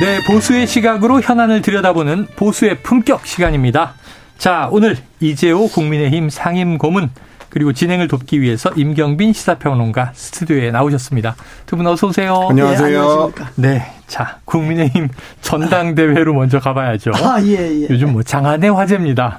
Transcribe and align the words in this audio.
네, 0.00 0.22
보수의 0.26 0.66
시각으로 0.66 1.20
현안을 1.20 1.62
들여다보는 1.62 2.26
보수의 2.36 2.78
품격 2.82 3.26
시간입니다. 3.26 3.94
자, 4.36 4.68
오늘 4.72 4.96
이재호 5.20 5.68
국민의힘 5.68 6.28
상임 6.30 6.78
고문 6.78 7.10
그리고 7.48 7.72
진행을 7.72 8.08
돕기 8.08 8.40
위해서 8.40 8.70
임경빈 8.74 9.32
시사평론가 9.32 10.10
스튜디오에 10.14 10.72
나오셨습니다. 10.72 11.36
두 11.66 11.76
분 11.76 11.86
어서 11.86 12.08
오세요. 12.08 12.48
안녕하세요. 12.50 13.32
네, 13.56 13.68
네, 13.78 13.92
자, 14.08 14.38
국민의힘 14.44 15.08
전당대회로 15.40 16.34
먼저 16.34 16.58
가봐야죠. 16.58 17.12
아, 17.14 17.40
예, 17.42 17.82
예. 17.82 17.86
요즘 17.88 18.12
뭐 18.12 18.22
장안의 18.24 18.74
화제입니다. 18.74 19.38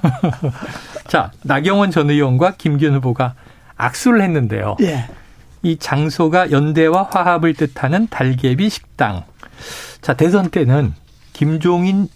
자, 1.06 1.30
나경원 1.42 1.90
전 1.90 2.08
의원과 2.10 2.54
김기현 2.56 2.94
후보가 2.94 3.34
악수를 3.76 4.22
했는데요. 4.22 4.76
예. 4.80 5.04
이 5.62 5.76
장소가 5.76 6.50
연대와 6.50 7.08
화합을 7.10 7.52
뜻하는 7.54 8.08
달개비 8.08 8.70
식당. 8.70 9.24
자, 10.00 10.14
대선 10.14 10.50
때는 10.50 10.94
김종인 11.32 12.08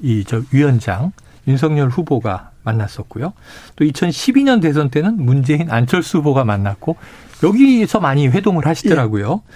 이 0.00 0.24
저 0.26 0.42
위원장, 0.52 1.12
윤석열 1.48 1.88
후보가 1.88 2.50
만났었고요. 2.64 3.32
또 3.76 3.84
2012년 3.84 4.60
대선 4.60 4.90
때는 4.90 5.16
문재인 5.24 5.70
안철수 5.70 6.18
후보가 6.18 6.44
만났고 6.44 6.96
여기서 7.42 8.00
많이 8.00 8.28
회동을 8.28 8.66
하시더라고요. 8.66 9.42
예. 9.46 9.52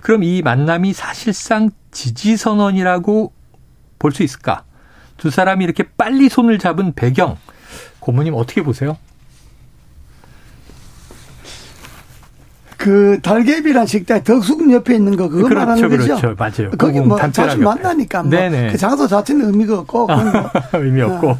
그럼 0.00 0.22
이 0.22 0.42
만남이 0.42 0.92
사실상 0.92 1.70
지지 1.90 2.36
선언이라고 2.36 3.32
볼 3.98 4.12
수 4.12 4.22
있을까? 4.22 4.64
두 5.16 5.30
사람이 5.30 5.62
이렇게 5.64 5.84
빨리 5.96 6.28
손을 6.28 6.58
잡은 6.58 6.92
배경 6.94 7.36
고모님 8.00 8.34
어떻게 8.34 8.62
보세요? 8.62 8.96
그 12.82 13.20
달개비란 13.22 13.86
식당 13.86 14.24
덕수궁 14.24 14.72
옆에 14.72 14.96
있는 14.96 15.16
거 15.16 15.28
그거 15.28 15.46
그렇죠, 15.48 15.66
말하는 15.66 15.88
거죠. 15.88 16.16
그렇죠, 16.16 16.34
맞아요. 16.36 16.70
거기 16.76 16.98
뭐 17.00 17.16
자주 17.30 17.58
만나니까 17.58 18.24
뭐 18.24 18.30
그 18.72 18.76
장소 18.76 19.06
자체는 19.06 19.46
의미가 19.46 19.78
없고 19.80 20.08
의미 20.74 21.00
없고. 21.00 21.28
어. 21.30 21.38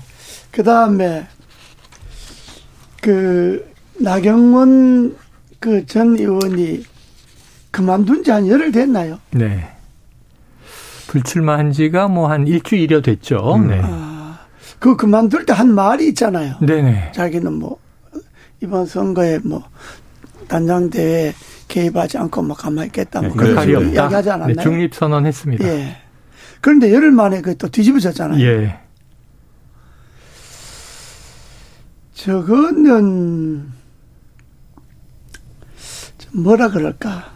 그 0.53 0.63
다음에 0.63 1.27
그 3.01 3.69
나경원 3.98 5.17
그 5.59 5.85
전 5.87 6.17
의원이 6.17 6.85
그만둔 7.73 8.23
지 8.23 8.31
한 8.31 8.47
열흘 8.47 8.70
됐나요? 8.70 9.19
네. 9.33 9.69
불출마한 11.09 11.73
지가 11.73 12.07
뭐 12.09 12.29
한 12.29 12.47
일주일여 12.47 13.01
됐죠. 13.03 13.57
음. 13.57 13.67
네. 13.69 13.81
아, 13.83 14.39
그 14.79 14.97
그만둘 14.97 15.45
때 15.47 15.53
한 15.53 15.75
말이 15.75 16.07
있잖아요. 16.09 16.55
네네. 16.61 17.13
자기는 17.17 17.53
뭐 17.53 17.79
이번 18.63 18.87
선거에 18.87 19.39
뭐 19.43 19.63
단장 20.53 20.91
대회 20.91 21.33
개입하지 21.69 22.19
않고 22.19 22.42
뭐 22.42 22.55
가만히 22.55 22.89
있겠다 22.89 23.22
뭐 23.22 23.31
네, 23.31 23.36
그런 23.36 23.61
식으로 23.62 23.83
이야기하지 23.84 24.28
네, 24.28 24.33
않았나요? 24.34 24.55
네, 24.56 24.62
중립 24.62 24.95
선언했습니다. 24.95 25.64
예. 25.67 25.97
그런데 26.61 26.92
열흘 26.92 27.11
만에 27.11 27.41
그 27.41 27.56
또 27.56 27.69
뒤집어졌잖아요. 27.69 28.39
예. 28.45 28.78
저거는 32.14 33.73
뭐라 36.35 36.69
그럴까? 36.69 37.33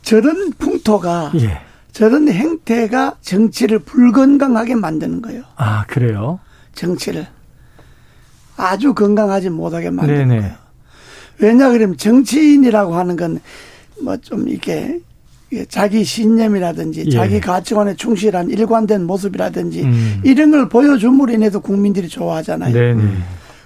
저런 0.00 0.52
풍토가 0.54 1.32
예. 1.36 1.60
저런 1.92 2.28
행태가 2.28 3.16
정치를 3.20 3.80
불건강하게 3.80 4.74
만드는 4.76 5.20
거예요. 5.20 5.42
아 5.56 5.84
그래요? 5.86 6.40
정치를 6.74 7.26
아주 8.56 8.94
건강하지 8.94 9.50
못하게 9.50 9.90
만드는 9.90 10.28
네네. 10.28 10.40
거예요. 10.40 10.65
왜냐 11.38 11.70
그러면 11.70 11.96
정치인이라고 11.96 12.94
하는 12.94 13.16
건 13.16 13.38
뭐 14.02 14.16
좀 14.18 14.46
이렇게 14.48 14.98
자기 15.68 16.04
신념이라든지 16.04 17.04
예. 17.06 17.10
자기 17.10 17.40
가치관에 17.40 17.94
충실한 17.94 18.50
일관된 18.50 19.04
모습이라든지 19.06 19.82
음. 19.84 20.20
이런 20.22 20.50
걸 20.50 20.68
보여줌으로 20.68 21.32
인해서 21.32 21.60
국민들이 21.60 22.06
좋아하잖아요. 22.08 22.74
네네. 22.74 23.02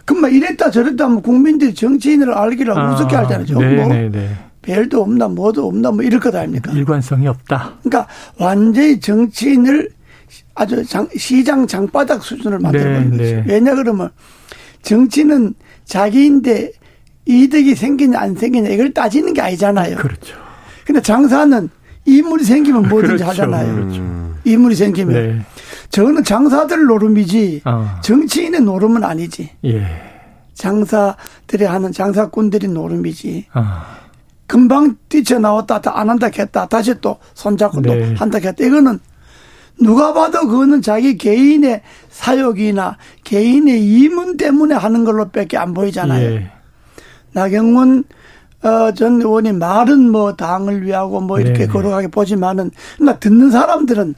그럼 0.05 0.23
막 0.23 0.33
이랬다 0.33 0.71
저랬다 0.71 1.05
하면 1.07 1.23
국민들이 1.23 1.75
정치인을 1.75 2.33
알기를 2.33 2.79
아, 2.79 2.95
우습게 2.95 3.17
알잖아요. 3.17 3.59
네네네. 3.59 4.09
뭐 4.09 4.29
별도 4.63 5.03
없나 5.03 5.27
뭐도 5.27 5.67
없나 5.67 5.91
뭐 5.91 6.05
이럴 6.05 6.21
것 6.21 6.33
아닙니까? 6.35 6.71
일관성이 6.73 7.27
없다. 7.27 7.79
그러니까 7.83 8.07
완전히 8.39 9.01
정치인을 9.01 9.91
아주 10.55 10.85
장, 10.85 11.09
시장 11.17 11.67
장바닥 11.67 12.23
수준을 12.23 12.59
만들어버린 12.61 13.11
거죠. 13.11 13.43
왜냐 13.49 13.75
그러면 13.75 14.11
정치는 14.83 15.55
자기인데 15.87 16.73
이득이 17.27 17.75
생기냐 17.75 18.19
안 18.19 18.35
생기냐 18.35 18.71
이걸 18.71 18.93
따지는 18.93 19.35
게 19.35 19.41
아니잖아요. 19.41 19.97
그렇죠. 19.97 20.37
근데 20.85 21.01
장사는 21.01 21.69
이물이 22.07 22.45
생기면 22.45 22.89
뭐든지 22.89 23.25
그렇죠. 23.25 23.25
하잖아요. 23.27 23.75
그렇죠. 23.75 24.03
이물이 24.45 24.75
생기면. 24.75 25.15
네. 25.15 25.41
저거는 25.91 26.25
장사들 26.25 26.87
노름이지 26.87 27.63
어. 27.65 27.99
정치인의 28.03 28.63
노름은 28.63 29.05
아니지. 29.05 29.51
예. 29.65 29.87
장사들이 30.55 31.65
하는 31.65 31.93
장사꾼들이 31.93 32.69
노름이지. 32.69 33.47
어. 33.55 33.65
금방 34.47 34.97
뛰쳐나왔다 35.09 35.81
안 35.85 36.11
한다 36.11 36.29
했다 36.37 36.67
다시 36.67 37.01
또 37.01 37.19
손잡고 37.35 37.83
네. 37.83 38.15
또 38.15 38.17
한다 38.17 38.39
했다 38.43 38.65
이거는 38.65 38.99
누가 39.81 40.13
봐도 40.13 40.41
그거는 40.41 40.83
자기 40.83 41.17
개인의 41.17 41.83
사욕이나 42.09 42.99
개인의 43.23 43.85
이문 43.85 44.37
때문에 44.37 44.75
하는 44.75 45.05
걸로 45.05 45.29
밖에 45.29 45.57
안 45.57 45.73
보이잖아요. 45.73 46.31
예. 46.33 46.51
나경원 47.33 48.05
어, 48.63 48.93
전 48.93 49.21
의원이 49.23 49.53
말은 49.53 50.11
뭐 50.11 50.35
당을 50.37 50.85
위하고 50.85 51.21
뭐 51.21 51.41
이렇게 51.41 51.61
네 51.61 51.67
걸어가게 51.67 52.09
보지만은 52.09 52.71
그러니까 52.97 53.19
듣는 53.19 53.51
사람들은 53.51 54.15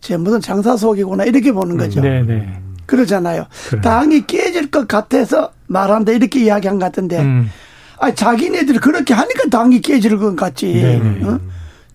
제 0.00 0.16
무슨 0.16 0.40
장사 0.40 0.76
속이구나 0.76 1.24
이렇게 1.24 1.52
보는 1.52 1.76
거죠. 1.76 2.00
네네. 2.02 2.60
그러잖아요. 2.84 3.46
그래. 3.68 3.80
당이 3.80 4.26
깨질 4.26 4.70
것 4.70 4.86
같아서 4.86 5.52
말한다 5.66 6.12
이렇게 6.12 6.44
이야기한 6.44 6.78
것 6.78 6.84
같은데 6.86 7.20
음. 7.20 7.50
아 7.98 8.12
자기네들이 8.12 8.78
그렇게 8.78 9.14
하니까 9.14 9.48
당이 9.50 9.80
깨질 9.80 10.18
것 10.18 10.36
같지. 10.36 11.00
어? 11.24 11.38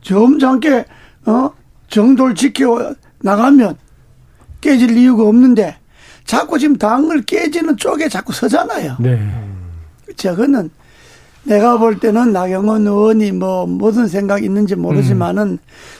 점잖게 0.01 0.85
어 1.27 1.51
정도를 1.87 2.33
지켜 2.33 2.95
나가면 3.19 3.75
깨질 4.59 4.97
이유가 4.97 5.23
없는데 5.23 5.77
자꾸 6.25 6.57
지금 6.57 6.77
당을 6.77 7.23
깨지는 7.23 7.77
쪽에 7.77 8.09
자꾸 8.09 8.33
서잖아요. 8.33 8.97
네. 8.99 9.19
저거는 10.15 10.69
내가 11.43 11.77
볼 11.77 11.99
때는 11.99 12.33
나경원 12.33 12.85
의원이 12.85 13.31
뭐 13.31 13.65
무슨 13.65 14.07
생각이 14.07 14.45
있는지 14.45 14.75
모르지만은 14.75 15.43
음. 15.43 15.57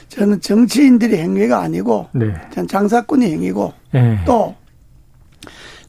저는 0.08 0.42
정치인들이 0.42 1.18
행위가 1.18 1.60
아니고 1.62 2.08
네. 2.12 2.34
전 2.54 2.68
장사꾼이 2.68 3.32
행위고 3.32 3.74
네. 3.92 4.20
또 4.26 4.56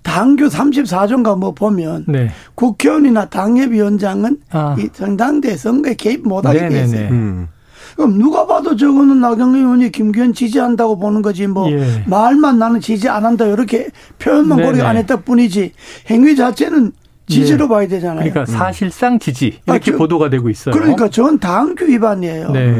당규 0.02 0.46
34조인가 0.46 1.38
뭐 1.38 1.52
보면 1.52 2.06
네. 2.08 2.30
국회의원이나 2.54 3.28
당협위원장은 3.28 4.38
아. 4.50 4.76
이 4.78 4.88
전당대 4.92 5.56
선거에 5.56 5.94
개입 5.94 6.26
못하게 6.26 6.60
돼 6.60 6.68
네, 6.68 6.74
네, 6.74 6.84
있어요. 6.84 7.08
음. 7.10 7.48
그럼 7.96 8.18
누가 8.18 8.46
봐도 8.46 8.74
저거는 8.74 9.20
나경원 9.20 9.54
의원이 9.54 9.92
김기현 9.92 10.32
지지한다고 10.32 10.98
보는 10.98 11.20
거지 11.20 11.46
뭐 11.46 11.70
예. 11.70 12.02
말만 12.06 12.58
나는 12.58 12.80
지지 12.80 13.08
안 13.08 13.26
한다 13.26 13.44
이렇게 13.44 13.88
표현만 14.18 14.62
고려 14.62 14.86
안 14.86 14.96
했다 14.96 15.16
뿐이지 15.16 15.72
행위 16.08 16.34
자체는 16.34 16.92
지지로 17.26 17.64
예. 17.64 17.68
봐야 17.68 17.88
되잖아요. 17.88 18.30
그러니까 18.30 18.40
음. 18.40 18.46
사실상 18.46 19.18
지지 19.18 19.60
이렇게 19.66 19.92
아, 19.92 19.96
보도가 19.96 20.30
되고 20.30 20.48
있어요. 20.48 20.74
그러니까 20.74 21.08
전 21.08 21.38
당규 21.38 21.86
위반이에요. 21.86 22.50
네. 22.50 22.74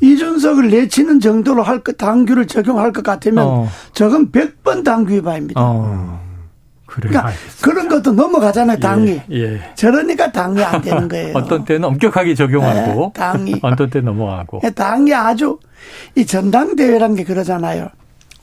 이준석을 0.00 0.70
내치는 0.70 1.20
정도로 1.20 1.62
할 1.62 1.80
것, 1.80 1.96
당규를 1.96 2.46
적용할 2.46 2.92
것 2.92 3.04
같으면 3.04 3.46
어. 3.46 3.68
저건 3.92 4.30
100번 4.32 4.84
당규 4.84 5.12
위반입니다. 5.14 5.60
어. 5.60 6.22
그래 6.86 7.08
그러니까 7.08 7.28
알겠습니다. 7.28 7.60
그런 7.62 7.88
것도 7.88 8.12
넘어가잖아요, 8.12 8.78
당이. 8.78 9.20
예, 9.32 9.54
예. 9.54 9.60
저러니까 9.74 10.30
당이 10.30 10.62
안 10.62 10.80
되는 10.80 11.08
거예요. 11.08 11.32
어떤 11.36 11.64
때는 11.64 11.84
엄격하게 11.88 12.34
적용하고, 12.34 13.12
네, 13.14 13.20
당이. 13.20 13.54
어떤 13.62 13.90
때 13.90 14.00
넘어가고. 14.00 14.60
당이 14.74 15.12
아주 15.12 15.58
이 16.14 16.24
전당대회라는 16.24 17.16
게 17.16 17.24
그러잖아요. 17.24 17.88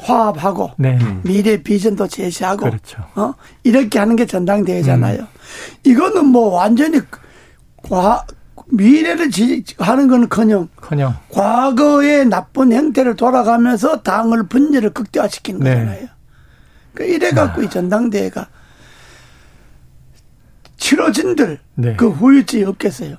화합하고 0.02 0.72
네. 0.78 0.98
미래 1.24 1.62
비전도 1.62 2.08
제시하고 2.08 2.66
그렇죠. 2.66 3.04
어 3.16 3.34
이렇게 3.64 4.00
하는 4.00 4.16
게 4.16 4.26
전당대회잖아요. 4.26 5.20
음. 5.20 5.28
이거는 5.84 6.26
뭐 6.26 6.56
완전히 6.56 7.00
과 7.88 8.26
미래를 8.68 9.30
지하는 9.32 10.08
건 10.08 10.30
커녕, 10.30 10.70
커녕. 10.76 11.16
과거의 11.30 12.26
나쁜 12.26 12.72
형태를 12.72 13.16
돌아가면서 13.16 14.02
당을 14.02 14.48
분열을 14.48 14.92
극대화시키는 14.92 15.60
네. 15.60 15.72
거잖아요. 15.72 16.08
그 16.94 17.04
이래 17.04 17.32
갖고 17.32 17.62
아. 17.62 17.64
이 17.64 17.70
전당대회가 17.70 18.48
치러진들 20.78 21.60
네. 21.76 21.96
그 21.96 22.10
후유증이 22.10 22.64
없겠어요. 22.64 23.18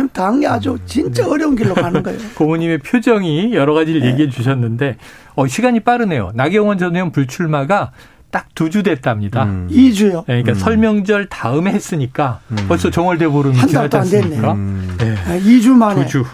그럼 0.00 0.08
당이 0.14 0.46
아주 0.46 0.78
진짜 0.86 1.24
네. 1.24 1.28
어려운 1.30 1.54
길로 1.56 1.74
가는 1.74 2.02
거예요. 2.02 2.18
고모님의 2.36 2.78
표정이 2.78 3.52
여러 3.52 3.74
가지를 3.74 4.00
네. 4.00 4.12
얘기해 4.12 4.30
주셨는데 4.30 4.96
어, 5.34 5.46
시간이 5.46 5.80
빠르네요. 5.80 6.30
나경원 6.34 6.78
전 6.78 6.94
의원 6.96 7.12
불출마가 7.12 7.92
딱 8.30 8.46
두 8.54 8.70
주 8.70 8.82
됐답니다. 8.82 9.44
음. 9.44 9.68
2주요. 9.70 10.18
네, 10.26 10.42
그러니까 10.42 10.52
음. 10.52 10.54
설명절 10.54 11.26
다음에 11.28 11.72
했으니까 11.72 12.40
음. 12.52 12.56
벌써 12.68 12.88
정월대 12.90 13.28
보름이 13.28 13.56
지났지 13.66 13.96
않습니까? 13.96 14.52
음. 14.52 14.94
네. 14.98 15.14
아, 15.26 15.36
2주 15.38 15.70
만에. 15.72 16.06
2주. 16.06 16.24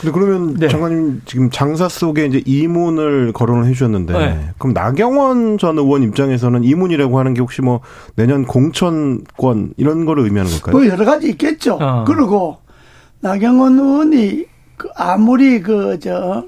근데 0.00 0.12
그러면 0.12 0.54
네. 0.54 0.68
장관님 0.68 1.22
지금 1.26 1.50
장사 1.50 1.88
속에 1.88 2.26
이제 2.26 2.42
이문을 2.44 3.32
거론을 3.32 3.66
해주셨는데 3.66 4.12
네. 4.12 4.48
그럼 4.58 4.74
나경원 4.74 5.58
전 5.58 5.78
의원 5.78 6.02
입장에서는 6.02 6.62
이문이라고 6.64 7.18
하는 7.18 7.34
게 7.34 7.40
혹시 7.40 7.62
뭐 7.62 7.80
내년 8.16 8.44
공천권 8.44 9.74
이런 9.76 10.04
거를 10.04 10.24
의미하는 10.24 10.50
걸까요? 10.52 10.72
뭐 10.72 10.86
여러 10.86 11.04
가지 11.04 11.28
있겠죠. 11.30 11.78
어. 11.80 12.04
그리고 12.06 12.58
나경원 13.22 13.78
의원이 13.78 14.44
그 14.76 14.88
아무리 14.96 15.60
그 15.62 15.98
저 15.98 16.44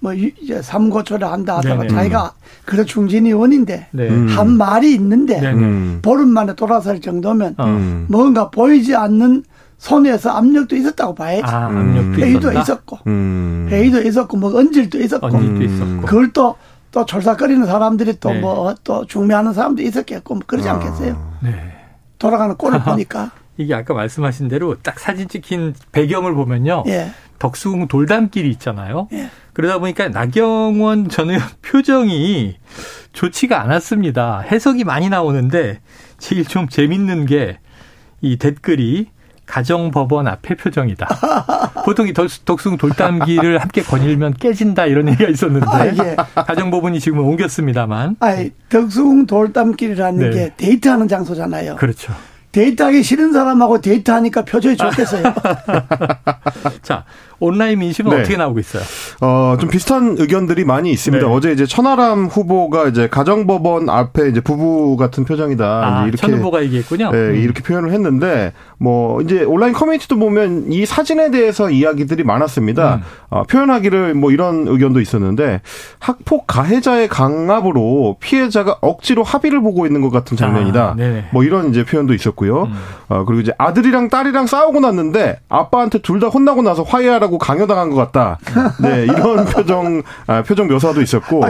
뭐 0.00 0.12
이제 0.14 0.62
삼고초를 0.62 1.26
한다 1.26 1.56
하다가 1.58 1.74
네네. 1.82 1.88
자기가 1.88 2.32
그래 2.64 2.84
중진 2.84 3.26
의원인데 3.26 3.88
네. 3.90 4.08
한 4.32 4.56
말이 4.56 4.94
있는데 4.94 5.40
네네. 5.40 6.02
보름 6.02 6.28
만에 6.28 6.54
돌아설 6.54 7.00
정도면 7.00 7.56
어. 7.58 8.04
뭔가 8.08 8.48
보이지 8.48 8.94
않는 8.94 9.42
손에서 9.78 10.30
압력도 10.30 10.76
있었다고 10.76 11.16
봐야지. 11.16 11.42
아, 11.52 11.66
압력도 11.66 12.20
회의도 12.20 12.50
있었다? 12.50 12.60
있었고, 12.62 12.98
음. 13.08 13.66
회의도 13.70 14.02
있었고, 14.02 14.36
뭐 14.36 14.56
언질도 14.56 14.98
있었고, 15.00 15.26
언질도 15.26 15.62
있었고. 15.64 16.00
그걸 16.02 16.32
또, 16.32 16.56
또 16.90 17.04
졸삭거리는 17.06 17.64
사람들이 17.66 18.18
또 18.18 18.30
네. 18.32 18.40
뭐 18.40 18.74
또 18.84 19.04
중매하는 19.06 19.52
사람도 19.52 19.82
있었겠고, 19.82 20.34
뭐 20.34 20.42
그러지 20.46 20.68
아. 20.68 20.74
않겠어요? 20.74 21.36
네. 21.42 21.54
돌아가는 22.20 22.56
꼴을 22.56 22.82
보니까. 22.84 23.30
이게 23.58 23.74
아까 23.74 23.92
말씀하신 23.92 24.48
대로 24.48 24.76
딱 24.82 24.98
사진 24.98 25.28
찍힌 25.28 25.74
배경을 25.92 26.34
보면요. 26.34 26.84
예. 26.86 27.10
덕수궁 27.38 27.88
돌담길이 27.88 28.48
있잖아요. 28.52 29.08
예. 29.12 29.28
그러다 29.52 29.78
보니까 29.78 30.08
나경원 30.08 31.10
전 31.10 31.28
의원 31.30 31.46
표정이 31.62 32.56
좋지가 33.12 33.60
않았습니다. 33.60 34.40
해석이 34.40 34.84
많이 34.84 35.08
나오는데 35.10 35.80
제일 36.18 36.46
좀 36.46 36.68
재밌는 36.68 37.26
게 37.26 37.58
이 38.20 38.36
댓글이 38.36 39.10
가정법원 39.46 40.26
앞에 40.26 40.56
표정이다. 40.56 41.08
보통 41.86 42.06
이 42.06 42.12
덕숭 42.12 42.76
돌담기를 42.76 43.58
함께 43.58 43.82
거닐면 43.82 44.34
깨진다 44.34 44.84
이런 44.86 45.08
얘기가 45.08 45.30
있었는데 45.30 45.66
아, 45.66 45.86
예. 45.86 46.16
가정법원이 46.34 47.00
지금 47.00 47.20
옮겼습니다만. 47.20 48.16
아니, 48.20 48.50
덕숭 48.68 49.26
돌담길이라는 49.26 50.30
네. 50.30 50.36
게 50.36 50.52
데이트하는 50.56 51.08
장소잖아요. 51.08 51.76
그렇죠. 51.76 52.12
데이트하기 52.52 53.02
싫은 53.02 53.32
사람하고 53.32 53.80
데이트하니까 53.80 54.44
표정이 54.44 54.76
좋겠어요. 54.76 55.22
자, 56.82 57.04
온라인 57.40 57.78
민심은 57.78 58.10
네. 58.10 58.20
어떻게 58.20 58.36
나오고 58.36 58.58
있어요? 58.60 58.82
어, 59.20 59.56
좀 59.60 59.68
비슷한 59.70 60.16
의견들이 60.18 60.64
많이 60.64 60.90
있습니다. 60.90 61.26
네. 61.26 61.32
어제 61.32 61.52
이제 61.52 61.66
천하람 61.66 62.26
후보가 62.26 62.88
이제 62.88 63.08
가정법원 63.08 63.88
앞에 63.88 64.28
이제 64.28 64.40
부부 64.40 64.96
같은 64.96 65.24
표정이다. 65.24 65.64
아, 65.64 66.02
이렇게 66.02 66.16
천 66.18 66.34
후보가 66.34 66.62
얘기했군요. 66.64 67.10
네, 67.10 67.16
음. 67.16 67.34
이렇게 67.36 67.62
표현을 67.62 67.92
했는데 67.92 68.52
뭐 68.78 69.20
이제 69.22 69.42
온라인 69.44 69.72
커뮤니티도 69.72 70.18
보면 70.18 70.72
이 70.72 70.84
사진에 70.86 71.30
대해서 71.30 71.70
이야기들이 71.70 72.24
많았습니다. 72.24 72.96
음. 72.96 73.00
어, 73.30 73.42
표현하기를 73.44 74.14
뭐 74.14 74.30
이런 74.30 74.66
의견도 74.68 75.00
있었는데 75.00 75.60
학폭 75.98 76.46
가해자의 76.46 77.08
강압으로 77.08 78.16
피해자가 78.20 78.76
억지로 78.80 79.22
합의를 79.22 79.60
보고 79.62 79.86
있는 79.86 80.00
것 80.02 80.10
같은 80.10 80.36
장면이다. 80.36 80.82
아, 80.82 80.96
뭐 81.32 81.44
이런 81.44 81.70
이제 81.70 81.84
표현도 81.84 82.14
있었고요. 82.14 82.64
음. 82.64 82.74
어, 83.08 83.24
그리고 83.24 83.40
이제 83.40 83.52
아들이랑 83.58 84.08
딸이랑 84.08 84.46
싸우고 84.46 84.80
났는데 84.80 85.38
아빠한테 85.48 85.98
둘 86.00 86.18
다 86.18 86.26
혼나고 86.26 86.62
나서 86.62 86.82
화해하라 86.82 87.27
하고 87.28 87.36
강요당한 87.38 87.90
것 87.90 87.96
같다. 87.96 88.38
네, 88.80 89.04
이런 89.04 89.44
표정, 89.46 90.02
아, 90.26 90.42
표정 90.42 90.66
묘사도 90.66 91.02
있었고, 91.02 91.44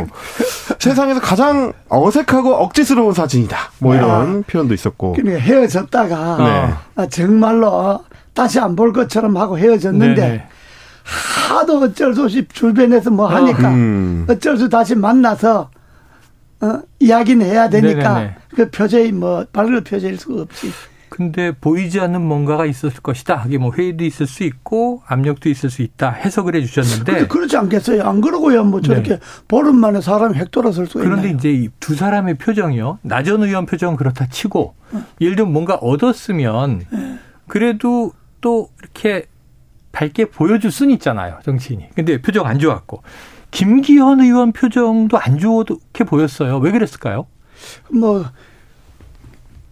세상에서 0.78 1.20
가장 1.20 1.72
어색하고 1.88 2.54
억지스러운 2.56 3.14
사진이다. 3.14 3.56
뭐 3.78 3.94
이런 3.94 4.40
아, 4.40 4.42
표현도 4.46 4.74
있었고. 4.74 5.12
그러니까 5.14 5.40
헤어졌다가, 5.40 6.36
네. 6.38 6.74
아, 6.96 7.06
정말로 7.06 8.04
다시 8.34 8.58
안 8.58 8.74
볼 8.74 8.92
것처럼 8.92 9.36
하고 9.36 9.56
헤어졌는데, 9.58 10.20
네네. 10.20 10.46
하도 11.48 11.78
어쩔 11.80 12.12
수 12.14 12.24
없이 12.24 12.46
줄변에서 12.52 13.10
뭐 13.10 13.26
하니까, 13.28 13.68
어. 13.68 13.72
음. 13.72 14.26
어쩔 14.28 14.58
수 14.58 14.68
다시 14.68 14.94
만나서, 14.96 15.70
어, 16.60 16.80
이야기는 16.98 17.46
해야 17.46 17.68
되니까, 17.68 18.14
네네네. 18.14 18.36
그 18.56 18.70
표정이 18.70 19.12
뭐, 19.12 19.44
밝을 19.52 19.84
표정일 19.84 20.18
수가 20.18 20.42
없지. 20.42 20.72
근데 21.08 21.52
보이지 21.52 22.00
않는 22.00 22.20
뭔가가 22.20 22.66
있었을 22.66 23.00
것이다. 23.00 23.36
하게 23.36 23.58
뭐 23.58 23.72
회의도 23.72 24.04
있을 24.04 24.26
수 24.26 24.44
있고 24.44 25.02
압력도 25.06 25.48
있을 25.48 25.70
수 25.70 25.82
있다. 25.82 26.10
해석을 26.10 26.54
해 26.54 26.60
주셨는데. 26.64 27.26
그렇지 27.26 27.56
않겠어요. 27.56 28.02
안 28.04 28.20
그러고요. 28.20 28.64
뭐 28.64 28.80
저렇게 28.80 29.10
네. 29.16 29.20
보름 29.48 29.76
만에 29.76 30.00
사람이 30.00 30.36
핵 30.36 30.50
돌아설 30.50 30.86
수가 30.86 31.04
그런데 31.04 31.30
있나요? 31.30 31.36
이제 31.38 31.68
두 31.80 31.94
사람의 31.94 32.38
표정이요. 32.38 32.98
나전 33.02 33.42
의원 33.42 33.66
표정은 33.66 33.96
그렇다 33.96 34.26
치고 34.26 34.74
네. 34.92 35.00
예를 35.20 35.36
들면 35.36 35.52
뭔가 35.52 35.74
얻었으면 35.76 36.82
네. 36.90 37.18
그래도 37.46 38.12
또 38.40 38.68
이렇게 38.80 39.26
밝게 39.92 40.26
보여줄 40.26 40.70
수는 40.70 40.92
있잖아요. 40.94 41.38
정치인이. 41.44 41.90
근데 41.94 42.20
표정 42.20 42.46
안 42.46 42.58
좋았고. 42.58 43.02
김기현 43.50 44.20
의원 44.20 44.52
표정도 44.52 45.18
안 45.18 45.38
좋게 45.38 46.04
보였어요. 46.04 46.58
왜 46.58 46.70
그랬을까요? 46.70 47.26
뭐 47.90 48.26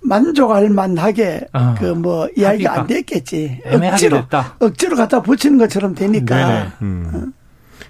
만족할 0.02 0.70
만하게 0.70 1.48
어. 1.52 1.74
그뭐 1.78 2.28
이야기가 2.36 2.80
안 2.80 2.86
됐겠지. 2.86 3.60
억지로 3.64 4.20
됐다. 4.22 4.56
억지로 4.60 4.96
갖다 4.96 5.20
붙이는 5.20 5.58
것처럼 5.58 5.94
되니까. 5.94 6.72
음. 6.82 7.10
어. 7.12 7.36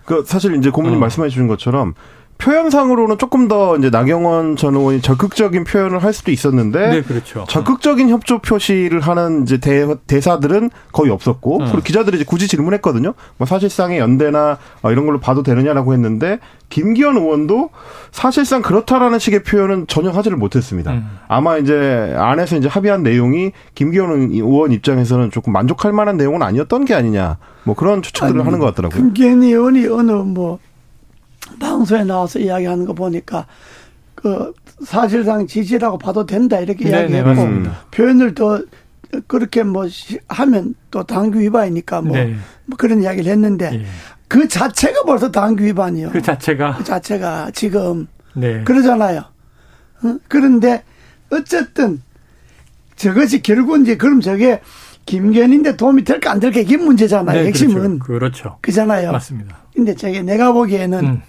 그 0.05 0.25
사실 0.27 0.55
이제 0.57 0.71
고모님 0.71 0.99
어. 0.99 1.01
말씀해 1.01 1.29
주신 1.29 1.47
것처럼 1.47 1.95
표현상으로는 2.39 3.19
조금 3.19 3.49
더 3.49 3.77
이제 3.77 3.91
나경원 3.91 4.57
전 4.57 4.75
의원이 4.75 5.01
적극적인 5.01 5.65
표현을 5.65 6.03
할 6.03 6.13
수도 6.13 6.31
있었는데 6.31 6.89
네, 6.89 7.03
그렇죠. 7.03 7.45
적극적인 7.49 8.09
협조 8.09 8.39
표시를 8.39 9.01
하는 9.01 9.43
이제 9.43 9.59
대, 9.59 9.87
대사들은 10.07 10.71
거의 10.93 11.11
없었고 11.11 11.59
음. 11.59 11.65
그리고 11.67 11.83
기자들이 11.83 12.17
이제 12.17 12.25
굳이 12.25 12.47
질문했거든요. 12.49 13.15
뭐 13.39 13.47
사실상의 13.47 13.99
연대나 13.99 14.59
어, 14.83 14.93
이런 14.93 15.07
걸로 15.07 15.19
봐도 15.19 15.43
되느냐라고 15.43 15.93
했는데 15.93 16.39
김기현 16.69 17.17
의원도 17.17 17.71
사실상 18.11 18.63
그렇다라는 18.63 19.19
식의 19.19 19.43
표현은 19.43 19.87
전혀 19.87 20.11
하지를 20.11 20.37
못했습니다. 20.37 20.93
음. 20.93 21.19
아마 21.29 21.57
이제 21.59 22.15
안에서 22.17 22.57
이제 22.57 22.69
합의한 22.69 23.03
내용이 23.03 23.53
김기현 23.75 24.31
의원 24.33 24.73
입장에서는 24.73 25.31
조금 25.31 25.53
만족할 25.53 25.93
만한 25.93 26.17
내용은 26.17 26.43
아니었던 26.43 26.85
게 26.85 26.95
아니냐. 26.95 27.39
뭐 27.65 27.75
그런 27.75 28.03
추측들을 28.03 28.41
아니, 28.41 28.45
하는 28.45 28.59
것 28.59 28.67
같더라고요. 28.67 29.01
김기현 29.01 29.43
의원이 29.43 29.87
어느 29.87 30.13
뭐 30.13 30.59
방송에 31.59 32.05
나와서 32.05 32.39
이야기하는 32.39 32.85
거 32.85 32.93
보니까 32.93 33.47
그 34.15 34.53
사실상 34.85 35.47
지지라고 35.47 35.99
봐도 35.99 36.27
된다 36.27 36.59
이렇게 36.59 36.85
네네, 36.85 37.19
이야기했고 37.19 37.47
맞 37.47 37.91
표현을 37.91 38.35
더 38.35 38.61
그렇게 39.27 39.63
뭐 39.63 39.87
하면 40.29 40.75
또 40.91 41.05
당규 41.05 41.39
위반이니까 41.39 42.03
뭐, 42.03 42.17
네. 42.17 42.35
뭐 42.67 42.77
그런 42.77 43.03
이야기를 43.03 43.31
했는데 43.31 43.71
예. 43.73 43.87
그 44.29 44.49
자체가 44.49 45.05
벌써 45.05 45.31
당규 45.31 45.65
위반이요. 45.65 46.11
그 46.11 46.21
자체가 46.21 46.77
그 46.77 46.85
자체가 46.85 47.51
지금 47.53 48.09
네. 48.35 48.65
그러잖아요. 48.65 49.21
어? 50.03 50.19
그런데 50.29 50.83
어쨌든 51.31 52.03
저것이 52.97 53.43
결국 53.43 53.81
이제 53.81 53.97
그럼 53.97 54.21
저게 54.21 54.61
김견인데 55.07 55.77
도움이 55.77 56.05
될까 56.05 56.33
안 56.33 56.41
될까 56.41 56.61
이게 56.61 56.77
문제잖아요. 56.77 57.43
네, 57.43 57.47
핵심은 57.49 58.01
그렇죠. 58.01 58.19
그렇죠. 58.19 58.59
그잖아요. 58.61 59.13
맞습니다. 59.13 59.57
근데 59.75 59.95
저게 59.95 60.23
내가 60.23 60.53
보기에는 60.53 61.05
음. 61.05 61.23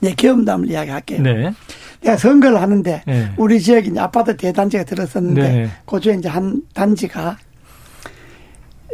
내 0.00 0.14
경험담을 0.14 0.70
이야기할게요. 0.70 1.22
네. 1.22 1.52
내가 2.00 2.16
선거를 2.16 2.60
하는데 2.60 3.02
네. 3.06 3.32
우리 3.36 3.60
지역에 3.60 3.88
이제 3.88 4.00
아파트 4.00 4.36
대단지가 4.36 4.84
들었었는데 4.84 5.42
네. 5.42 5.70
그중에 5.86 6.18
이제 6.18 6.28
한 6.28 6.62
단지가 6.72 7.36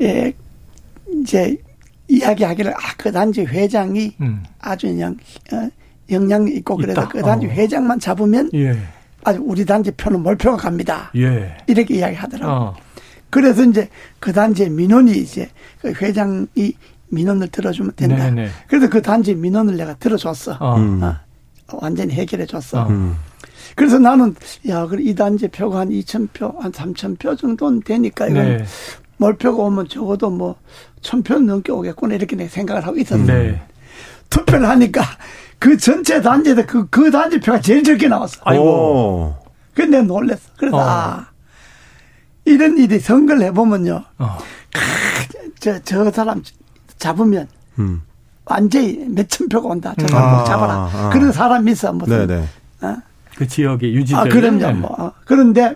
예 0.02 0.32
이제 1.20 1.56
이야기하기를 2.08 2.72
아그 2.74 3.12
단지 3.12 3.42
회장이 3.42 4.14
음. 4.20 4.42
아주 4.60 4.86
그냥 4.88 5.16
어, 5.52 5.68
영향 6.10 6.48
있고 6.48 6.76
그래서 6.76 7.02
있다. 7.02 7.08
그 7.08 7.22
단지 7.22 7.46
어. 7.46 7.50
회장만 7.50 7.98
잡으면 7.98 8.50
예. 8.54 8.76
아주 9.24 9.40
우리 9.42 9.64
단지 9.64 9.90
표는 9.92 10.22
몰표가 10.22 10.56
갑니다. 10.56 11.10
예. 11.16 11.56
이렇게 11.66 11.96
이야기하더라고. 11.96 12.52
어. 12.52 12.76
그래서 13.30 13.64
이제 13.64 13.88
그 14.20 14.32
단지의 14.32 14.70
민원이 14.70 15.12
이제 15.12 15.48
그 15.80 15.92
회장이 15.92 16.74
민원을 17.10 17.48
들어주면 17.48 17.92
된다. 17.96 18.16
네네. 18.16 18.30
네. 18.44 18.48
그래서 18.68 18.88
그 18.88 19.00
단지 19.02 19.34
민원을 19.34 19.76
내가 19.76 19.94
들어줬어. 19.94 20.56
어. 20.60 20.76
음. 20.76 21.02
어. 21.02 21.16
완전히 21.80 22.14
해결해 22.14 22.46
줬어. 22.46 22.86
음. 22.88 23.16
그래서 23.76 23.98
나는 23.98 24.34
야, 24.68 24.86
그이 24.86 25.14
단지 25.14 25.48
표가 25.48 25.80
한 25.80 25.88
2천 25.90 26.28
표, 26.32 26.54
한 26.60 26.70
3천 26.72 27.18
표 27.18 27.34
정도는 27.34 27.82
되니까 27.82 28.28
이건 28.28 28.56
네. 28.58 28.64
몰표가 29.16 29.62
오면 29.64 29.88
적어도 29.88 30.30
뭐 30.30 30.56
천 31.00 31.22
표 31.22 31.38
넘게 31.38 31.70
오겠구나 31.70 32.14
이렇게 32.14 32.34
내 32.34 32.48
생각을 32.48 32.86
하고 32.86 32.96
있었어요. 32.98 33.26
네. 33.26 33.62
투표를 34.30 34.66
하니까 34.68 35.02
그 35.58 35.76
전체 35.76 36.20
단지에서 36.22 36.64
그, 36.66 36.88
그 36.88 37.10
단지 37.10 37.38
표가 37.38 37.60
제일 37.60 37.84
적게 37.84 38.08
나왔어. 38.08 38.40
아이고. 38.44 39.36
근데 39.74 40.00
놀랬어. 40.02 40.40
그래서, 40.56 40.76
어. 40.76 40.80
아, 40.80 41.26
이런 42.46 42.78
일이 42.78 42.98
선거를 42.98 43.42
해보면요. 43.42 44.02
어. 44.18 44.38
저, 45.60 45.78
저 45.82 46.10
사람 46.10 46.42
잡으면, 47.04 47.46
음. 47.78 48.00
완전히 48.46 49.04
몇천 49.08 49.48
표가 49.48 49.68
온다. 49.68 49.94
저 49.98 50.06
사람 50.06 50.34
아, 50.34 50.44
잡아라. 50.44 50.90
아. 50.92 51.10
그런 51.12 51.32
사람 51.32 51.68
있어. 51.68 51.92
무슨. 51.92 52.26
네네. 52.26 52.48
어? 52.80 52.96
그 53.36 53.46
지역에 53.46 53.92
유지되 53.92 54.18
아, 54.18 54.24
그럼요. 54.24 54.72
뭐. 54.78 54.96
어. 54.98 55.12
그런데, 55.26 55.74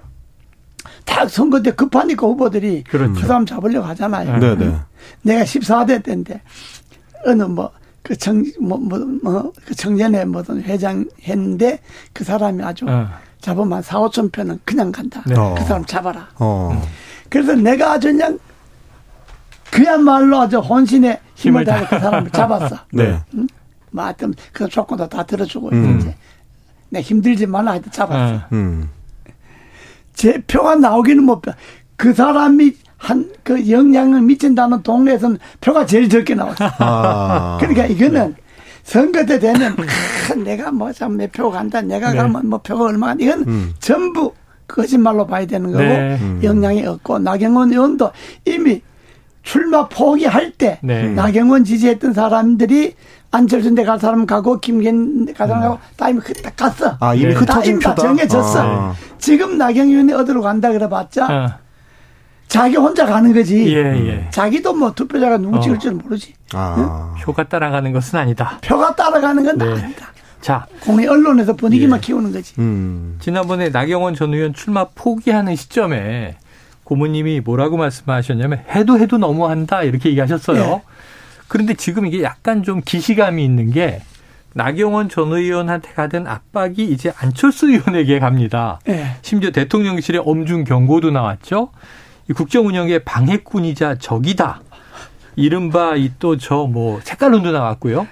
딱 1.04 1.28
선거 1.28 1.60
때 1.60 1.70
급하니까 1.70 2.26
후보들이 2.26 2.84
그렇죠. 2.84 3.12
그 3.12 3.26
사람 3.26 3.44
잡으려고 3.44 3.86
하잖아요. 3.88 4.38
네네. 4.38 4.74
내가 5.22 5.44
14대 5.44 6.02
때인데, 6.02 6.40
어느 7.26 7.42
뭐, 7.42 7.70
그 8.02 8.16
청, 8.16 8.42
뭐, 8.58 8.78
뭐, 8.78 8.98
뭐, 9.22 9.52
그 9.66 9.74
청년회 9.74 10.24
뭐든 10.24 10.62
회장 10.62 11.04
했는데 11.24 11.80
그 12.14 12.24
사람이 12.24 12.62
아주 12.62 12.86
어. 12.88 13.06
잡으면 13.40 13.82
4, 13.82 13.98
5천 14.00 14.32
표는 14.32 14.60
그냥 14.64 14.90
간다. 14.90 15.22
네. 15.26 15.34
그 15.34 15.64
사람 15.64 15.84
잡아라. 15.84 16.26
어. 16.38 16.82
그래서 17.28 17.54
내가 17.54 17.92
아주 17.92 18.08
그냥 18.08 18.38
그야말로 19.70 20.40
아주 20.40 20.58
혼신의 20.58 21.20
힘을 21.34 21.64
다해 21.64 21.86
그 21.88 21.98
사람을 21.98 22.30
잡았어. 22.30 22.76
네. 22.92 23.20
응? 23.34 23.46
뭐 23.90 24.04
하여튼 24.04 24.34
그 24.52 24.68
조건도 24.68 25.08
다 25.08 25.22
들어주고 25.24 25.70
음. 25.70 25.98
이제 25.98 26.14
내 26.90 27.00
힘들지 27.00 27.46
말라 27.46 27.72
하여튼 27.72 27.90
잡았어. 27.92 28.34
어. 28.34 28.40
음. 28.52 28.88
제 30.14 30.40
표가 30.46 30.74
나오기는 30.76 31.22
못 31.24 31.40
봐. 31.40 31.52
그 31.96 32.12
사람이 32.12 32.72
한 32.96 33.38
그 33.48 33.70
영향을 33.70 34.20
미친다는 34.20 34.82
동네에서는 34.82 35.38
표가 35.62 35.86
제일 35.86 36.06
적게 36.10 36.34
나왔어. 36.34 36.70
아. 36.80 37.56
그러니까 37.58 37.86
이거는 37.86 38.34
선거 38.82 39.24
때 39.24 39.38
되면 39.38 39.74
아, 40.30 40.34
내가 40.34 40.70
뭐몇 40.70 41.32
표 41.32 41.50
간다, 41.50 41.80
내가 41.80 42.10
네. 42.12 42.18
가면 42.18 42.46
뭐 42.46 42.58
표가 42.58 42.84
얼마 42.84 43.06
간 43.06 43.18
이건 43.18 43.40
음. 43.48 43.74
전부 43.78 44.34
거짓말로 44.66 45.26
봐야 45.26 45.46
되는 45.46 45.72
거고 45.72 45.82
네. 45.82 46.18
음. 46.20 46.40
영향이 46.42 46.84
없고 46.84 47.20
나경원 47.20 47.72
의원도 47.72 48.12
이미 48.44 48.82
출마 49.48 49.88
포기할 49.88 50.50
때 50.50 50.78
네. 50.82 51.08
나경원 51.08 51.64
지지했던 51.64 52.12
사람들이 52.12 52.94
안철수 53.30 53.74
데갈 53.74 53.98
사람 53.98 54.26
가고 54.26 54.60
김기현 54.60 55.32
갈 55.32 55.48
사람 55.48 55.62
가고 55.62 55.74
음. 55.76 55.80
다 55.96 56.10
이미 56.10 56.20
딱 56.42 56.54
갔어. 56.54 56.98
아 57.00 57.14
이미 57.14 57.32
흩어진 57.32 57.78
다 57.78 57.94
정해졌어. 57.94 58.60
아. 58.62 58.94
지금 59.16 59.56
나경원 59.56 59.88
의원이 59.88 60.12
어디로 60.12 60.42
간다 60.42 60.70
그래봤자. 60.70 61.26
아. 61.30 61.58
자기 62.46 62.76
혼자 62.76 63.06
가는 63.06 63.32
거지. 63.32 63.74
예, 63.74 63.78
예. 63.78 64.26
자기도 64.30 64.74
뭐 64.74 64.92
투표자가 64.92 65.38
누구 65.38 65.56
어. 65.56 65.60
찍을 65.60 65.78
줄 65.78 65.92
모르지. 65.92 66.34
아. 66.52 67.14
응? 67.16 67.22
표가 67.22 67.44
따라가는 67.44 67.90
것은 67.94 68.18
아니다. 68.18 68.58
표가 68.62 68.94
따라가는 68.96 69.44
건 69.44 69.56
네. 69.56 69.82
아니다. 69.82 70.08
자, 70.42 70.66
공의 70.80 71.06
언론에서 71.06 71.54
분위기만 71.54 71.98
예. 71.98 72.00
키우는 72.02 72.32
거지. 72.32 72.52
음. 72.58 73.16
지난번에 73.20 73.70
나경원 73.70 74.14
전 74.14 74.34
의원 74.34 74.52
출마 74.52 74.84
포기하는 74.94 75.56
시점에 75.56 76.36
고모님이 76.92 77.40
뭐라고 77.40 77.76
말씀하셨냐면 77.76 78.64
해도 78.70 78.98
해도 78.98 79.18
너무한다 79.18 79.82
이렇게 79.82 80.08
얘기하셨어요. 80.08 80.58
예. 80.58 80.82
그런데 81.46 81.74
지금 81.74 82.06
이게 82.06 82.22
약간 82.22 82.62
좀 82.62 82.80
기시감이 82.82 83.44
있는 83.44 83.70
게 83.72 84.00
나경원 84.54 85.10
전 85.10 85.30
의원한테 85.30 85.92
가던 85.92 86.26
압박이 86.26 86.76
이제 86.78 87.12
안철수 87.18 87.68
의원에게 87.68 88.18
갑니다. 88.20 88.80
예. 88.88 89.16
심지어 89.20 89.50
대통령실에 89.50 90.18
엄중 90.24 90.64
경고도 90.64 91.10
나왔죠. 91.10 91.72
이 92.30 92.32
국정 92.32 92.66
운영의 92.66 93.04
방해꾼이자 93.04 93.96
적이다. 93.98 94.62
이른바 95.36 95.94
이 95.94 96.12
또 96.18 96.36
저 96.38 96.66
뭐 96.66 97.00
색깔론도 97.04 97.52
나왔고요. 97.52 98.06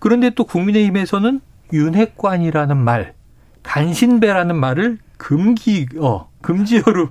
그런데 0.00 0.30
또 0.30 0.44
국민의힘에서는 0.44 1.40
윤핵관이라는 1.70 2.76
말, 2.78 3.12
간신배라는 3.62 4.56
말을 4.56 4.98
금기 5.18 5.86
어 6.00 6.30
금지어로 6.40 7.08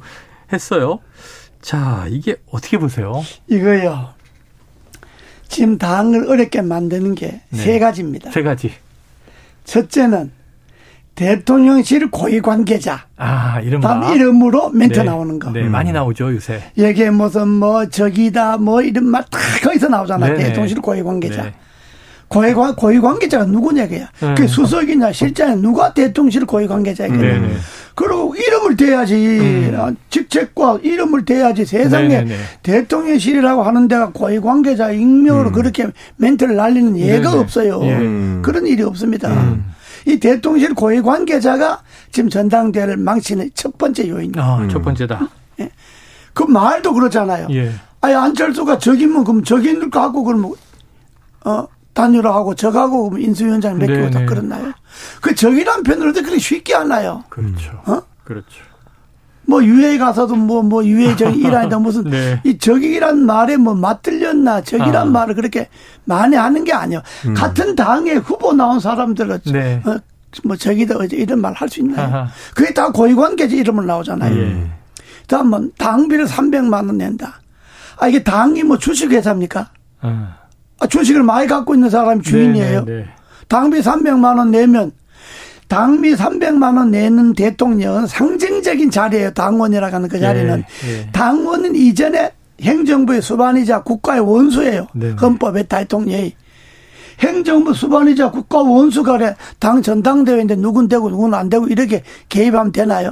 했어요. 0.54 1.00
자, 1.62 2.06
이게 2.10 2.36
어떻게 2.52 2.78
보세요? 2.78 3.24
이거요. 3.48 4.10
지금 5.48 5.78
당을 5.78 6.30
어렵게 6.30 6.62
만드는 6.62 7.16
게세 7.16 7.40
네. 7.52 7.80
가지입니다. 7.80 8.32
세 8.32 8.42
가지. 8.42 8.72
첫째는 9.66 10.32
대통령실 11.14 12.10
고위 12.10 12.40
관계자. 12.42 13.06
아, 13.18 13.60
이른바. 13.62 14.12
이름으로 14.14 14.70
멘트 14.70 15.00
네. 15.00 15.04
나오는 15.06 15.38
거. 15.40 15.52
네, 15.52 15.64
많이 15.64 15.92
나오죠, 15.92 16.34
요새. 16.34 16.64
이게 16.76 17.10
무슨 17.10 17.50
뭐 17.50 17.86
적이다 17.88 18.58
뭐 18.58 18.82
이런 18.82 19.06
말 19.06 19.24
다 19.30 19.38
거기서 19.62 19.90
나오잖아. 19.90 20.28
네, 20.28 20.34
네. 20.34 20.44
대통령실 20.46 20.82
고위 20.82 21.04
관계자. 21.04 21.44
네. 21.44 21.54
고위, 22.30 22.54
고위 22.54 23.02
관계자가 23.02 23.44
누구냐, 23.44 23.88
그야. 23.90 24.08
네. 24.22 24.36
그 24.38 24.48
수석이냐, 24.48 25.12
실장이냐, 25.12 25.58
누가 25.62 25.94
대통령실 25.94 26.46
고위 26.46 26.66
관계자야. 26.66 27.10
네, 27.10 27.40
네. 27.40 27.54
그리고 28.02 28.36
이름을 28.36 28.76
대야지. 28.76 29.16
음. 29.16 29.76
어, 29.78 29.94
직책과 30.10 30.80
이름을 30.82 31.24
대야지. 31.24 31.66
세상에 31.66 32.08
네, 32.08 32.24
네, 32.24 32.36
대통령실이라고 32.64 33.62
하는 33.62 33.88
데가 33.88 34.10
고위 34.12 34.40
관계자 34.40 34.92
익명으로 34.92 35.50
음. 35.50 35.54
그렇게 35.54 35.88
멘트를 36.18 36.56
날리는 36.56 36.98
예가 36.98 37.34
없어요. 37.40 37.80
예. 37.84 38.42
그런 38.42 38.66
일이 38.66 38.82
없습니다. 38.82 39.30
음. 39.30 39.72
이 40.08 40.20
대통령실 40.20 40.74
고위 40.74 41.02
관계자가 41.02 41.84
지금 42.12 42.30
전당대회를 42.30 42.98
망치는 42.98 43.52
첫 43.54 43.78
번째 43.78 44.10
요인이에요. 44.10 44.44
아, 44.44 44.68
첫 44.68 44.82
번째다. 44.82 45.30
예. 45.60 45.70
그 46.34 46.44
말도 46.44 46.94
그렇잖아요. 46.94 47.48
예. 47.52 47.72
아니 48.02 48.16
안철수가 48.16 48.80
적이면 48.80 49.24
그럼 49.24 49.44
적인 49.44 49.92
갖고 49.92 50.24
그러면 50.24 50.54
어 51.46 51.68
단일화 51.94 52.34
하고 52.34 52.56
적하고 52.56 53.10
그럼 53.10 53.22
인수위원장 53.24 53.78
맡기고 53.78 54.10
다 54.12 54.26
그렇나요? 54.26 54.72
그 55.22 55.36
적이란 55.36 55.84
표현을 55.84 56.14
그렇게 56.14 56.38
쉽게 56.40 56.74
하나요? 56.74 57.24
그렇죠. 57.30 57.82
어? 57.86 58.02
그렇죠. 58.24 58.64
뭐 59.48 59.64
유해 59.66 59.98
가서도 59.98 60.36
뭐뭐 60.36 60.64
뭐 60.64 60.86
유해 60.86 61.16
적이라다 61.16 61.80
무슨 61.80 62.04
네. 62.06 62.40
이 62.46 62.58
적이란 62.58 63.26
말에 63.26 63.58
뭐 63.58 63.74
맞들렸나 63.76 64.62
적이란 64.62 64.96
아. 64.96 65.06
말을 65.06 65.36
그렇게 65.36 65.68
많이 66.06 66.36
하는 66.36 66.64
게 66.64 66.72
아니에요. 66.72 67.02
음. 67.26 67.34
같은 67.34 67.76
당에 67.76 68.14
후보 68.14 68.54
나온 68.54 68.80
사람들은 68.80 69.40
네. 69.52 69.82
어, 69.86 69.98
뭐 70.46 70.56
적이다 70.56 70.96
이런 71.12 71.40
말 71.42 71.54
할 71.54 71.68
수 71.68 71.82
있나요? 71.82 72.06
아하. 72.08 72.28
그게 72.56 72.74
다 72.74 72.92
고위관계자 72.92 73.54
이름을 73.56 73.86
나오잖아요. 73.86 74.38
예. 74.40 74.72
다음 75.28 75.48
뭐 75.50 75.68
당비를 75.78 76.26
300만 76.28 76.74
원 76.74 76.98
낸다. 76.98 77.42
아 77.98 78.08
이게 78.08 78.24
당이 78.24 78.64
뭐 78.64 78.78
주식회사입니까? 78.78 79.70
아. 80.02 80.38
아, 80.82 80.88
주식을 80.88 81.22
많이 81.24 81.48
갖고 81.48 81.76
있는 81.76 81.90
사람이 81.90 82.24
주인이에요. 82.24 82.86
네, 82.86 82.92
네, 82.92 82.98
네. 83.02 83.06
당비 83.48 83.80
300만 83.82 84.38
원 84.38 84.50
내면 84.52 84.92
당비 85.68 86.16
300만 86.16 86.76
원 86.78 86.92
내는 86.92 87.34
대통령은 87.34 88.08
상징적인 88.08 88.90
자리예요. 88.90 89.32
당원이라고 89.32 89.96
하는 89.96 90.10
그 90.10 90.20
자리는. 90.20 90.64
네, 90.82 90.88
네. 90.88 91.12
당원은 91.14 91.76
이전에 91.76 92.32
행정부의 92.62 93.22
수반이자 93.22 93.84
국가의 93.84 94.22
원수예요. 94.22 94.88
네, 94.94 95.12
헌법의 95.12 95.68
대통령이. 95.68 96.36
행정부 97.20 97.74
수반이자 97.76 98.32
국가 98.32 98.60
원수가 98.60 99.18
그래. 99.20 99.36
당 99.60 99.84
전당대회인데 99.84 100.56
누군 100.56 100.88
되고 100.88 101.10
누군 101.10 101.36
안 101.36 101.50
되고 101.50 101.68
이렇게 101.68 102.02
개입하면 102.30 102.72
되나요? 102.72 103.12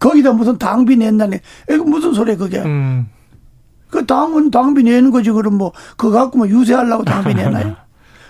거기다 0.00 0.32
무슨 0.32 0.58
당비 0.58 0.96
낸다니. 0.96 1.36
이거 1.70 1.84
무슨 1.84 2.12
소리야 2.12 2.36
그게. 2.36 2.58
음. 2.58 3.06
그 3.90 4.04
당은 4.06 4.50
당비 4.50 4.82
내는 4.82 5.10
거지. 5.10 5.30
그럼 5.30 5.54
뭐 5.56 5.72
그거 5.96 6.10
갖고 6.12 6.38
뭐 6.38 6.48
유세하려고 6.48 7.04
당비 7.04 7.34
내나요? 7.34 7.76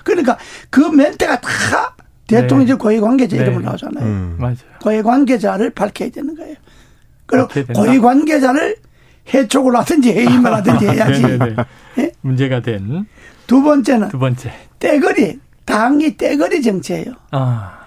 그러니까 0.04 0.38
그 0.70 0.80
멘트가 0.80 1.40
다 1.40 1.96
대통령제 2.26 2.74
네. 2.74 2.78
고위 2.78 3.00
관계자 3.00 3.36
네. 3.36 3.42
이름을 3.42 3.62
나오잖아요. 3.62 4.04
음. 4.04 4.36
맞아요. 4.38 4.56
고위 4.82 5.02
관계자를 5.02 5.70
밝혀야 5.70 6.10
되는 6.10 6.34
거예요. 6.36 6.54
그리고 7.26 7.48
고위 7.74 7.98
관계자를 7.98 8.76
해촉을 9.32 9.76
하든지 9.76 10.12
해임을 10.12 10.54
하든지 10.54 10.86
해야지. 10.88 11.22
네? 11.96 12.12
문제가 12.22 12.60
된. 12.60 13.06
두 13.46 13.62
번째는. 13.62 14.08
두 14.08 14.18
번째. 14.18 14.52
떼거리. 14.78 15.38
당이 15.64 16.16
떼거리 16.16 16.62
정치예요. 16.62 17.12
아. 17.32 17.78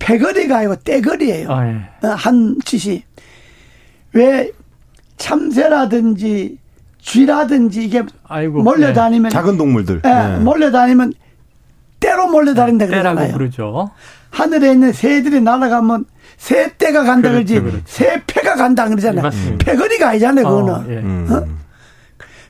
패거리가 0.00 0.58
아니고 0.58 0.76
떼거리예요. 0.76 1.52
아, 1.52 1.66
예. 1.68 2.06
어, 2.06 2.10
한 2.12 2.56
짓이. 2.64 3.02
왜 4.12 4.50
참새라든지 5.16 6.58
쥐라든지 7.00 7.84
이게 7.84 8.02
아이고, 8.26 8.62
몰려다니면. 8.62 9.24
네. 9.24 9.28
작은 9.30 9.56
동물들. 9.56 10.02
예, 10.04 10.08
네. 10.08 10.38
몰려다니면 10.38 11.12
때로 12.00 12.28
몰려다닌다 12.28 12.86
그러잖아요. 12.86 13.32
그러죠. 13.32 13.90
하늘에 14.30 14.72
있는 14.72 14.92
새들이 14.92 15.40
날아가면 15.40 16.04
새 16.36 16.72
떼가 16.78 17.02
간다 17.04 17.30
그러지 17.30 17.54
그렇죠, 17.54 17.70
그렇죠. 17.70 17.84
새 17.86 18.22
패가 18.26 18.54
간다 18.54 18.88
그러잖아요. 18.88 19.30
네, 19.30 19.58
패거리가 19.58 20.10
아니잖아요. 20.10 20.44
그거는. 20.44 20.74
어, 20.74 20.84
예. 20.88 20.98
음. 20.98 21.26
어? 21.30 21.58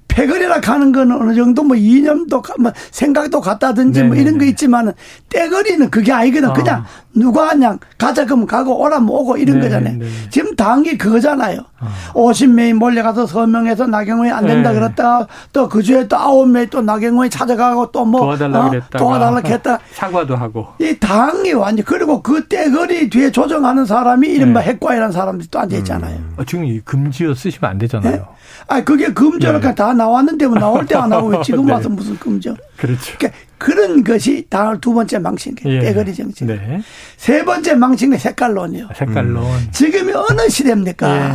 패거리라 0.09 0.61
가는 0.61 0.91
거는 0.91 1.21
어느 1.21 1.35
정도 1.35 1.63
뭐 1.63 1.77
이념도 1.77 2.43
뭐 2.59 2.73
생각도 2.91 3.41
같다든지 3.41 4.01
네네네. 4.01 4.09
뭐 4.09 4.17
이런 4.21 4.39
거 4.39 4.45
있지만은 4.47 4.93
떼거리는 5.29 5.91
그게 5.91 6.11
아니거든. 6.13 6.49
아. 6.49 6.53
그냥 6.55 6.85
누가 7.15 7.51
그냥 7.51 7.79
가자 7.99 8.25
그러면 8.25 8.47
가고 8.47 8.81
오라면 8.83 9.09
오고 9.09 9.37
이런 9.37 9.61
네네네. 9.61 9.99
거잖아요. 9.99 10.11
지금 10.31 10.57
당이 10.57 10.99
그거잖아요. 10.99 11.61
어. 11.81 11.89
50명이 12.15 12.75
몰려가서 12.75 13.27
서명해서 13.27 13.87
나경원이 13.87 14.31
안 14.33 14.47
된다 14.47 14.73
네. 14.73 14.79
그랬다. 14.81 15.27
또그 15.53 15.83
주에 15.83 16.09
또 16.09 16.17
9명이 16.17 16.71
또 16.71 16.83
나경원이 16.83 17.31
찾아가고 17.31 17.93
또 17.93 18.05
뭐 18.05 18.21
도와달라 18.23 18.67
어? 18.67 18.71
그랬다. 18.71 18.99
도와달라 18.99 19.41
했다. 19.45 19.79
사과도 19.93 20.35
하고. 20.37 20.69
이 20.81 20.97
당이 20.99 21.53
완전 21.53 21.85
그리고 21.85 22.23
그 22.23 22.47
떼거리 22.49 23.11
뒤에 23.11 23.31
조정하는 23.31 23.85
사람이 23.85 24.27
이른바 24.29 24.61
네. 24.61 24.67
핵과이라는 24.69 25.13
사람들이 25.13 25.49
또 25.51 25.59
앉아 25.61 25.77
있잖아요. 25.79 26.17
음. 26.17 26.35
어, 26.37 26.45
지금 26.45 26.65
이 26.65 26.81
금지어 26.81 27.35
쓰시면 27.35 27.71
안 27.71 27.79
되잖아요. 27.79 28.13
네? 28.13 28.23
아 28.67 28.83
그게 28.83 29.13
금지니까 29.13 29.61
네. 29.61 29.75
다 29.75 29.93
나왔는데 29.93 30.47
뭐 30.47 30.59
나올 30.59 30.85
때 30.87 30.95
안 30.97 31.13
하고 31.13 31.29
왜 31.29 31.41
지금 31.45 31.67
네. 31.67 31.73
와서 31.73 31.89
무슨 31.89 32.17
금지어? 32.19 32.55
그렇죠. 32.77 33.15
그러니까 33.19 33.39
그런 33.59 34.05
것이 34.05 34.47
당을 34.49 34.81
두 34.81 34.95
번째 34.95 35.19
망친 35.19 35.55
게 35.57 35.69
예. 35.69 35.81
떼거리 35.81 36.15
정책. 36.15 36.47
네. 36.47 36.81
세 37.17 37.45
번째 37.45 37.75
망친 37.75 38.11
게 38.11 38.19
색깔론이요. 38.19 38.89
색깔론. 38.97 39.45
음. 39.45 39.69
지금이 39.73 40.13
어느 40.13 40.49
시대입니까? 40.49 41.17
예. 41.17 41.33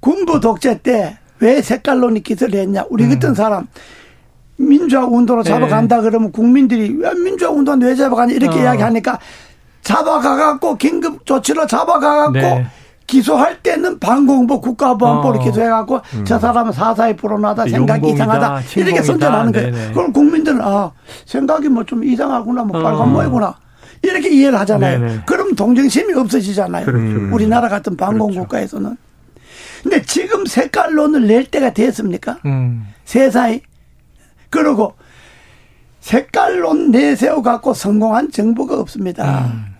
군부 0.00 0.40
독재 0.40 0.80
때 0.82 1.18
왜 1.40 1.60
색깔론이 1.60 2.22
기술을 2.22 2.58
했냐? 2.60 2.84
우리 2.88 3.04
음. 3.04 3.10
같은 3.10 3.34
사람 3.34 3.66
민주화 4.56 5.04
운동으로 5.04 5.42
예. 5.44 5.50
잡아간다 5.50 6.00
그러면 6.00 6.32
국민들이 6.32 6.96
왜 6.98 7.12
민주화 7.14 7.50
운동 7.50 7.80
왜 7.80 7.94
잡아가냐 7.94 8.32
이렇게 8.34 8.60
어. 8.60 8.62
이야기하니까 8.62 9.18
잡아가갖고 9.82 10.76
긴급 10.78 11.26
조치로 11.26 11.66
잡아가갖고 11.66 12.32
네. 12.32 12.66
기소할 13.06 13.62
때는 13.62 13.98
반공보 13.98 14.60
국가보안법을 14.60 15.40
어. 15.40 15.44
기소해갖고 15.44 16.00
음. 16.14 16.24
저 16.24 16.38
사람은 16.38 16.72
사사에 16.72 17.14
불어나다 17.16 17.66
생각이 17.66 18.10
이상하다 18.10 18.60
이렇게 18.76 19.02
선전하는 19.02 19.52
거예요. 19.52 19.72
네네. 19.72 19.92
그럼 19.92 20.12
국민들은 20.12 20.60
아 20.62 20.90
생각이 21.26 21.68
뭐 21.68 21.84
좀 21.84 22.02
이상하구나 22.02 22.62
뭐 22.64 22.80
빨간 22.82 23.02
어. 23.02 23.06
모이구나 23.06 23.54
이렇게 24.02 24.30
이해를 24.30 24.58
하잖아요. 24.60 24.98
네네. 25.00 25.20
그럼 25.26 25.54
동정심이 25.54 26.14
없어지잖아요. 26.14 26.86
그렇죠. 26.86 27.34
우리나라 27.34 27.68
같은 27.68 27.96
반공국가에서는. 27.96 28.84
그렇죠. 28.84 28.98
근데 29.82 30.02
지금 30.02 30.46
색깔론을 30.46 31.26
낼 31.26 31.44
때가 31.44 31.74
됐습니까? 31.74 32.38
음. 32.46 32.86
세상에. 33.04 33.60
그러고 34.48 34.94
색깔론 36.00 36.90
내세워 36.90 37.42
갖고 37.42 37.74
성공한 37.74 38.30
정부가 38.30 38.78
없습니다. 38.80 39.46
음. 39.46 39.73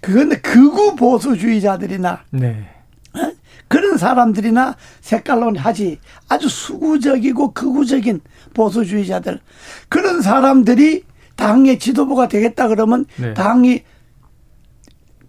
그건 0.00 0.30
극우 0.40 0.96
보수주의자들이나 0.96 2.24
네. 2.30 2.68
어? 3.14 3.32
그런 3.68 3.98
사람들이나 3.98 4.76
색깔론 5.00 5.56
하지 5.56 5.98
아주 6.28 6.48
수구적이고 6.48 7.52
극우적인 7.52 8.20
보수주의자들 8.54 9.40
그런 9.88 10.22
사람들이 10.22 11.04
당의 11.36 11.78
지도부가 11.78 12.28
되겠다 12.28 12.68
그러면 12.68 13.06
네. 13.16 13.34
당이 13.34 13.82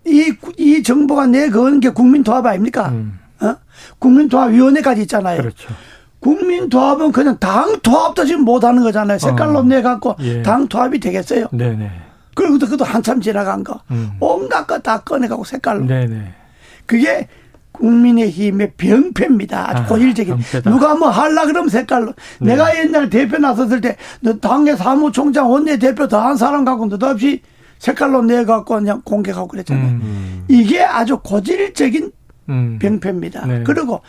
이, 0.08 0.34
이 0.58 0.84
정부가 0.84 1.28
내거는 1.28 1.80
게 1.80 1.90
국민통합 1.90 2.46
아닙니까? 2.46 2.90
음. 2.90 3.20
어? 3.42 3.56
국민통합위원회까지 4.00 5.01
있잖아요. 5.01 5.42
그렇죠. 5.42 5.70
국민통합은 6.20 7.12
그냥 7.12 7.38
당 7.40 7.80
통합도 7.82 8.25
지금 8.25 8.44
못하는 8.44 8.84
거잖아요. 8.84 9.18
색깔론 9.20 9.56
어. 9.56 9.63
내갖고 9.63 10.16
예. 10.22 10.42
당 10.44 10.68
통합이 10.68 11.00
되겠어요. 11.00 11.48
네네. 11.51 11.92
그리고 12.36 12.58
그것도 12.60 12.84
한참 12.86 13.20
지나간 13.22 13.64
거. 13.64 13.82
음. 13.92 14.12
온갖 14.20 14.66
거 14.68 14.80
다 14.80 15.00
꺼내가고 15.02 15.44
색깔로. 15.44 15.86
네네. 15.86 16.34
그게 16.86 17.28
국민의힘의 17.74 18.74
병폐입니다. 18.78 19.70
아주 19.70 19.84
아, 19.84 19.86
고질적인. 19.86 20.36
병폐다. 20.36 20.70
누가 20.70 20.96
뭐 20.96 21.10
할라 21.10 21.46
그러면 21.46 21.70
색깔로. 21.70 22.14
네. 22.40 22.52
내가 22.52 22.78
옛날 22.78 23.10
대표 23.10 23.38
나섰을 23.38 23.82
때, 23.82 23.96
너 24.20 24.38
당의 24.38 24.78
사무총장 24.78 25.50
원내 25.50 25.78
대표 25.80 26.08
더 26.08 26.20
한 26.22 26.38
사람 26.38 26.64
갖고 26.66 26.86
너도없이 26.86 27.42
색깔로 27.80 28.22
내갖고 28.24 28.76
그냥 28.76 29.02
공격하고 29.04 29.48
그랬잖아요. 29.48 29.88
음. 29.88 30.46
이게 30.48 30.82
아주 30.84 31.18
고질적인 31.20 32.12
음. 32.50 32.80
병폐입니다. 32.80 33.46
네. 33.48 33.64
그리고 33.64 34.02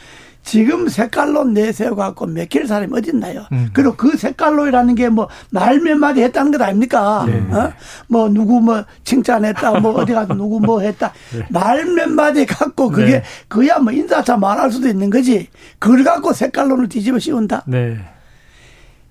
지금 0.44 0.88
색깔로 0.88 1.44
내세워 1.44 1.94
갖고 1.94 2.26
맥힐 2.26 2.66
사람이 2.66 2.92
어디 2.96 3.10
있나요? 3.10 3.44
음. 3.52 3.70
그리고 3.72 3.94
그 3.96 4.16
색깔로라는 4.16 4.96
게 4.96 5.06
뭐 5.08 5.28
말 5.50 5.78
몇 5.80 5.96
마디 5.96 6.20
했다는 6.22 6.50
것 6.50 6.60
아닙니까? 6.60 7.24
네. 7.26 7.38
어? 7.54 7.72
뭐 8.08 8.28
누구 8.28 8.60
뭐 8.60 8.84
칭찬했다, 9.04 9.78
뭐 9.80 9.92
어디 10.02 10.12
가서 10.12 10.34
누구 10.34 10.58
뭐 10.60 10.80
했다. 10.80 11.12
네. 11.32 11.46
말몇 11.50 12.10
마디 12.10 12.44
갖고 12.44 12.90
그게 12.90 13.12
네. 13.20 13.22
그야 13.48 13.78
뭐 13.78 13.92
인사차 13.92 14.36
말할 14.36 14.70
수도 14.72 14.88
있는 14.88 15.10
거지. 15.10 15.48
그걸 15.78 16.02
갖고 16.02 16.32
색깔론을 16.32 16.88
뒤집어 16.88 17.18
씌운다. 17.20 17.62
네. 17.66 17.98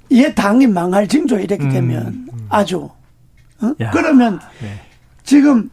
이게 0.10 0.34
당이 0.36 0.68
망할 0.68 1.08
징조 1.08 1.40
이렇게 1.40 1.64
음. 1.64 1.70
되면 1.70 2.06
음. 2.08 2.28
아주. 2.50 2.90
어? 3.62 3.74
그러면 3.94 4.40
네. 4.62 4.80
지금 5.24 5.70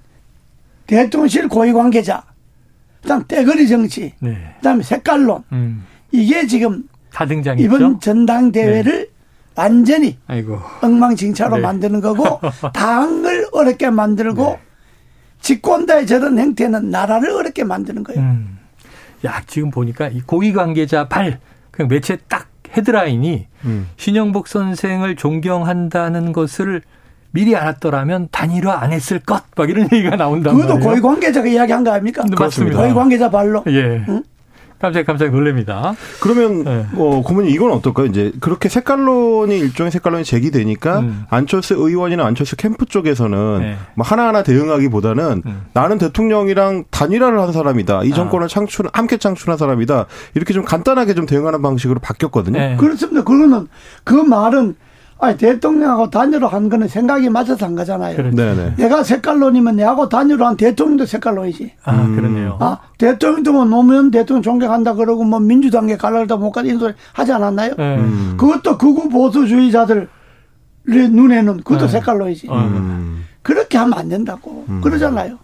대통령실 0.87 1.48
고위 1.48 1.72
관계자 1.72 2.22
그다음 3.02 3.24
떼거리 3.26 3.68
정치, 3.68 4.12
네. 4.20 4.54
그다음에 4.56 4.82
색깔론 4.82 5.44
음. 5.52 5.84
이게 6.11 6.46
지금 6.46 6.84
다 7.12 7.26
등장 7.26 7.58
이번 7.58 8.00
전당대회를 8.00 9.06
네. 9.06 9.06
완전히 9.54 10.18
아이고. 10.26 10.61
엉망진창으로 10.82 11.56
네. 11.56 11.62
만드는 11.62 12.00
거고 12.00 12.40
당을 12.74 13.48
어렵게 13.52 13.90
만들고 13.90 14.44
네. 14.44 14.61
집권자의 15.40 16.06
저런 16.06 16.38
행태는 16.38 16.90
나라를 16.90 17.30
어렵게 17.30 17.64
만드는 17.64 18.04
거예요. 18.04 18.20
음. 18.20 18.58
야 19.24 19.42
지금 19.46 19.70
보니까 19.70 20.08
이 20.08 20.20
고위 20.20 20.52
관계자 20.52 21.08
발 21.08 21.40
그냥 21.70 21.88
매체 21.88 22.16
딱 22.28 22.48
헤드라인이 22.76 23.46
음. 23.64 23.88
신영복 23.96 24.46
선생을 24.48 25.16
존경한다는 25.16 26.32
것을 26.32 26.82
미리 27.38 27.55
알았더라면 27.55 28.31
단일화 28.33 28.81
안 28.83 28.92
했을 28.92 29.20
것, 29.20 29.44
막 29.57 29.70
이런 29.70 29.88
얘기가 29.92 30.16
나온다. 30.16 30.53
그것도 30.53 30.81
고위 30.81 31.01
관계자가 31.01 31.46
이야기한 31.46 31.85
거 31.85 31.92
아닙니까? 31.92 32.24
네, 32.24 32.35
맞습니다. 32.37 32.77
고위 32.77 32.92
관계자 32.92 33.31
발로. 33.31 33.62
예. 33.68 34.05
응? 34.09 34.24
깜짝 34.81 35.07
깜짝 35.07 35.31
놀랍니다. 35.31 35.94
그러면 36.20 36.64
네. 36.64 36.87
어 36.96 37.22
고모님 37.22 37.53
이건 37.53 37.72
어떨까요? 37.72 38.07
이제 38.07 38.33
그렇게 38.40 38.68
색깔론이 38.68 39.57
일종의 39.57 39.90
색깔론이 39.90 40.24
제기되니까 40.24 41.01
음. 41.01 41.24
안철수 41.31 41.74
의원이나 41.74 42.24
안철수 42.24 42.57
캠프 42.57 42.87
쪽에서는 42.87 43.59
네. 43.61 43.77
뭐 43.94 44.07
하나하나 44.07 44.44
대응하기보다는 44.44 45.42
음. 45.46 45.62
나는 45.72 45.98
대통령이랑 45.98 46.85
단일화를 46.90 47.40
한 47.40 47.53
사람이다. 47.53 48.03
이 48.05 48.12
아. 48.12 48.14
정권을 48.14 48.44
아. 48.44 48.48
창출 48.48 48.88
함께 48.92 49.16
창출한 49.16 49.59
사람이다. 49.59 50.07
이렇게 50.35 50.55
좀 50.55 50.64
간단하게 50.64 51.14
좀 51.14 51.27
대응하는 51.27 51.61
방식으로 51.61 51.98
바뀌었거든요. 52.01 52.59
네. 52.59 52.77
그렇습니다. 52.77 53.22
그거는 53.22 53.66
그 54.05 54.14
말은 54.14 54.77
아니 55.20 55.37
대통령하고 55.37 56.11
단일화 56.11 56.46
한 56.46 56.68
거는 56.68 56.87
생각이 56.87 57.28
맞아서 57.28 57.66
한 57.66 57.74
거잖아요. 57.74 58.16
그렇죠. 58.16 58.37
내가 58.76 59.02
색깔론이면 59.02 59.76
내하고 59.76 60.09
단일화 60.09 60.46
한 60.48 60.57
대통령도 60.57 61.07
색깔론이지. 61.07 61.72
아 61.85 61.92
음. 61.92 62.14
그러네요. 62.14 62.57
아 62.61 62.78
대통령도 62.98 63.52
뭐 63.52 63.64
노무현 63.64 64.11
대통령 64.12 64.42
존경한다 64.42 64.94
그러고 64.94 65.24
뭐 65.24 65.40
민주당에 65.40 65.96
갈라다 65.96 66.37
못 66.37 66.52
가는 66.52 66.68
이런 66.68 66.78
소리 66.78 66.94
하지 67.12 67.33
않았나요? 67.33 67.74
네. 67.76 67.96
음. 67.96 68.35
그것도 68.38 68.78
극우 68.78 69.09
보수주의자들 69.09 70.09
눈에는 70.87 71.59
그것도 71.59 71.87
네. 71.87 71.88
색깔론이지. 71.88 72.48
음. 72.50 73.24
그렇게 73.42 73.76
하면 73.78 73.98
안 73.98 74.09
된다고 74.09 74.64
음. 74.68 74.81
그러잖아요. 74.81 75.37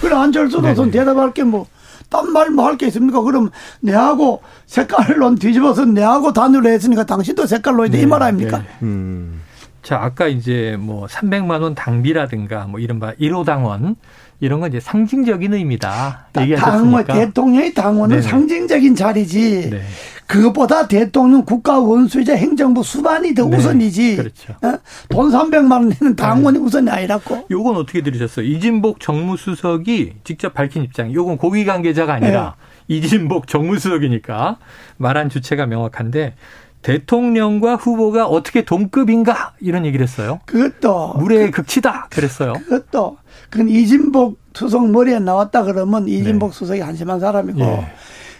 그래 0.00 0.14
안철수도 0.14 0.74
선 0.74 0.90
대답할 0.90 1.34
게 1.34 1.42
뭐 1.42 1.66
딴 2.12 2.30
말 2.30 2.50
뭐 2.50 2.66
할 2.68 2.76
게 2.76 2.86
있습니까? 2.88 3.20
그럼 3.22 3.50
내하고 3.80 4.42
색깔론 4.66 5.36
뒤집어서 5.36 5.84
내하고 5.86 6.32
단위로 6.32 6.68
했으니까 6.68 7.04
당신도 7.04 7.46
색깔론이다 7.46 7.96
네, 7.96 8.02
이말 8.02 8.22
아닙니까? 8.22 8.58
네. 8.58 8.64
음. 8.82 9.40
자, 9.82 9.98
아까 10.00 10.28
이제 10.28 10.76
뭐 10.78 11.06
300만 11.06 11.60
원 11.62 11.74
당비라든가 11.74 12.66
뭐 12.66 12.78
이른바 12.78 13.14
1호 13.14 13.44
당원 13.44 13.96
이런 14.42 14.58
건 14.58 14.70
이제 14.70 14.80
상징적인 14.80 15.54
의미다. 15.54 16.26
당원 16.58 17.04
대통령의 17.04 17.74
당원은 17.74 18.16
네네. 18.16 18.28
상징적인 18.28 18.96
자리지. 18.96 19.70
네. 19.70 19.82
그것보다 20.26 20.88
대통령 20.88 21.44
국가 21.44 21.78
원수이자 21.78 22.34
행정부 22.34 22.82
수반이 22.82 23.36
더 23.36 23.46
네. 23.46 23.56
우선이지. 23.56 24.16
그렇죠. 24.16 24.54
어? 24.62 24.80
돈 25.08 25.30
300만 25.30 25.70
원 25.70 25.88
내는 25.90 26.16
당원이 26.16 26.58
네. 26.58 26.64
우선이 26.64 26.90
아니라고. 26.90 27.46
요건 27.52 27.76
어떻게 27.76 28.02
들으셨어요? 28.02 28.44
이진복 28.44 28.98
정무수석이 28.98 30.14
직접 30.24 30.54
밝힌 30.54 30.82
입장. 30.82 31.12
요건 31.14 31.36
고위 31.36 31.64
관계자가 31.64 32.12
아니라 32.12 32.56
네. 32.88 32.96
이진복 32.96 33.46
정무수석이니까 33.46 34.56
말한 34.96 35.28
주체가 35.28 35.66
명확한데 35.66 36.34
대통령과 36.82 37.76
후보가 37.76 38.26
어떻게 38.26 38.64
동급인가 38.64 39.52
이런 39.60 39.86
얘기를 39.86 40.02
했어요. 40.02 40.40
그것도 40.46 41.14
물의 41.18 41.52
그, 41.52 41.58
극치다 41.58 42.08
그랬어요. 42.10 42.54
그것도 42.54 43.18
그건 43.52 43.68
이진복 43.68 44.38
수석 44.54 44.90
머리에 44.90 45.18
나왔다 45.18 45.64
그러면 45.64 46.08
이진복 46.08 46.52
네. 46.52 46.58
수석이 46.58 46.80
한심한 46.80 47.20
사람이고 47.20 47.58
네. 47.58 47.86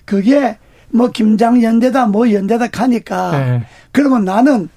그게 0.07 0.57
뭐 0.89 1.09
김장 1.09 1.63
연대다 1.63 2.07
뭐 2.07 2.33
연대다 2.33 2.69
하니까 2.73 3.31
네. 3.31 3.63
그러면 3.93 4.25
나는 4.25 4.71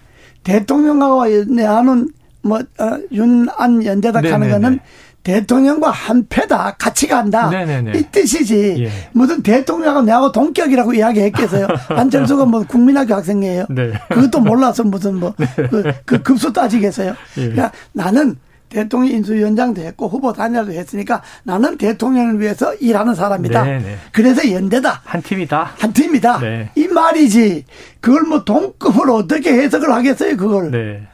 대통령하고 0.44 1.34
연대하는 1.34 2.10
뭐 2.42 2.60
어, 2.60 3.00
윤안 3.14 3.86
연대다 3.86 4.20
네, 4.20 4.38
네, 4.38 4.50
거는 4.50 4.80
대통령과 5.24 5.90
한패다 5.90 6.76
같이 6.78 7.08
간다 7.08 7.50
네네네. 7.50 7.98
이 7.98 8.04
뜻이지 8.12 8.76
예. 8.80 8.92
무슨 9.14 9.42
대통령하고 9.42 10.06
내하고 10.06 10.32
동격이라고 10.34 10.96
이야기했겠어요 10.96 11.68
안철수가 11.96 12.46
뭐 12.46 12.66
국민학교 12.68 13.16
학생이에요 13.16 13.68
네. 13.70 13.94
그것도 14.10 14.42
몰라서 14.42 14.84
무슨 14.84 15.16
뭐그 15.16 15.46
네. 15.84 16.02
그 16.06 16.22
급수 16.22 16.52
따지겠어요 16.52 17.16
예. 17.38 17.42
그러니까 17.42 17.72
나는 17.94 18.36
대통령 18.76 19.16
인수 19.16 19.34
위원장도 19.34 19.82
했고 19.82 20.10
후보 20.10 20.34
단일도 20.34 20.74
했으니까 20.74 21.22
나는 21.44 21.78
대통령을 21.78 22.42
위해서 22.42 22.74
일하는 22.76 23.16
사람이다. 23.16 23.64
네네. 23.64 23.80
네. 23.80 23.98
그래서 24.12 24.52
연대다. 24.52 25.02
한 25.06 25.22
팀이다. 25.22 25.72
한 25.78 25.94
팀이다. 25.94 26.40
네. 26.40 26.70
이 26.76 26.86
말이지. 26.90 27.64
그걸 28.02 28.24
뭐 28.24 28.44
동급으로 28.44 29.16
어떻게 29.16 29.54
해석을 29.54 29.94
하겠어요, 29.94 30.36
그걸. 30.36 30.72
네. 30.72 31.08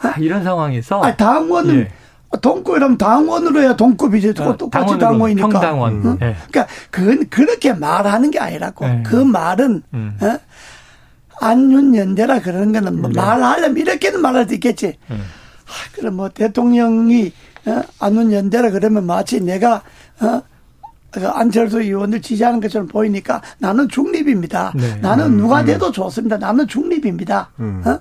아, 0.00 0.14
이런 0.20 0.44
상황에서. 0.44 1.02
아, 1.02 1.16
당원은 1.16 1.80
예. 1.80 1.88
동급이라면 2.40 2.96
당원으로 2.96 3.60
해야 3.60 3.74
동급이지. 3.74 4.34
어, 4.38 4.56
똑같이 4.56 4.96
당원이니까. 4.98 5.48
평당원. 5.48 6.02
응? 6.04 6.18
네. 6.20 6.36
그러니까 6.48 6.72
그건 6.92 7.28
그렇게 7.28 7.72
말하는 7.72 8.30
게 8.30 8.38
아니라고. 8.38 8.86
네. 8.86 9.02
그 9.04 9.16
말은 9.16 9.82
음. 9.94 10.16
어? 10.20 10.38
안윤연대라 11.40 12.40
그러는 12.40 12.72
거는 12.72 13.00
뭐 13.00 13.10
네. 13.10 13.20
말하려면 13.20 13.78
이렇게는 13.78 14.22
말할 14.22 14.46
수 14.46 14.54
있겠지. 14.54 14.94
음. 15.10 15.24
아, 15.68 15.72
그럼 15.92 16.16
뭐 16.16 16.28
대통령이 16.28 17.32
어? 17.66 17.82
안윤연대라 18.00 18.70
그러면 18.70 19.04
마치 19.06 19.40
내가 19.40 19.82
어? 20.20 20.42
그 21.10 21.26
안철수 21.26 21.80
의원을 21.80 22.20
지지하는 22.20 22.60
것처럼 22.60 22.86
보이니까 22.86 23.40
나는 23.58 23.88
중립입니다. 23.88 24.72
네. 24.74 24.96
나는 24.96 25.36
누가 25.36 25.60
음. 25.60 25.66
돼도 25.66 25.90
좋습니다. 25.92 26.36
나는 26.36 26.66
중립입니다. 26.66 27.50
음. 27.60 27.82
어? 27.86 27.98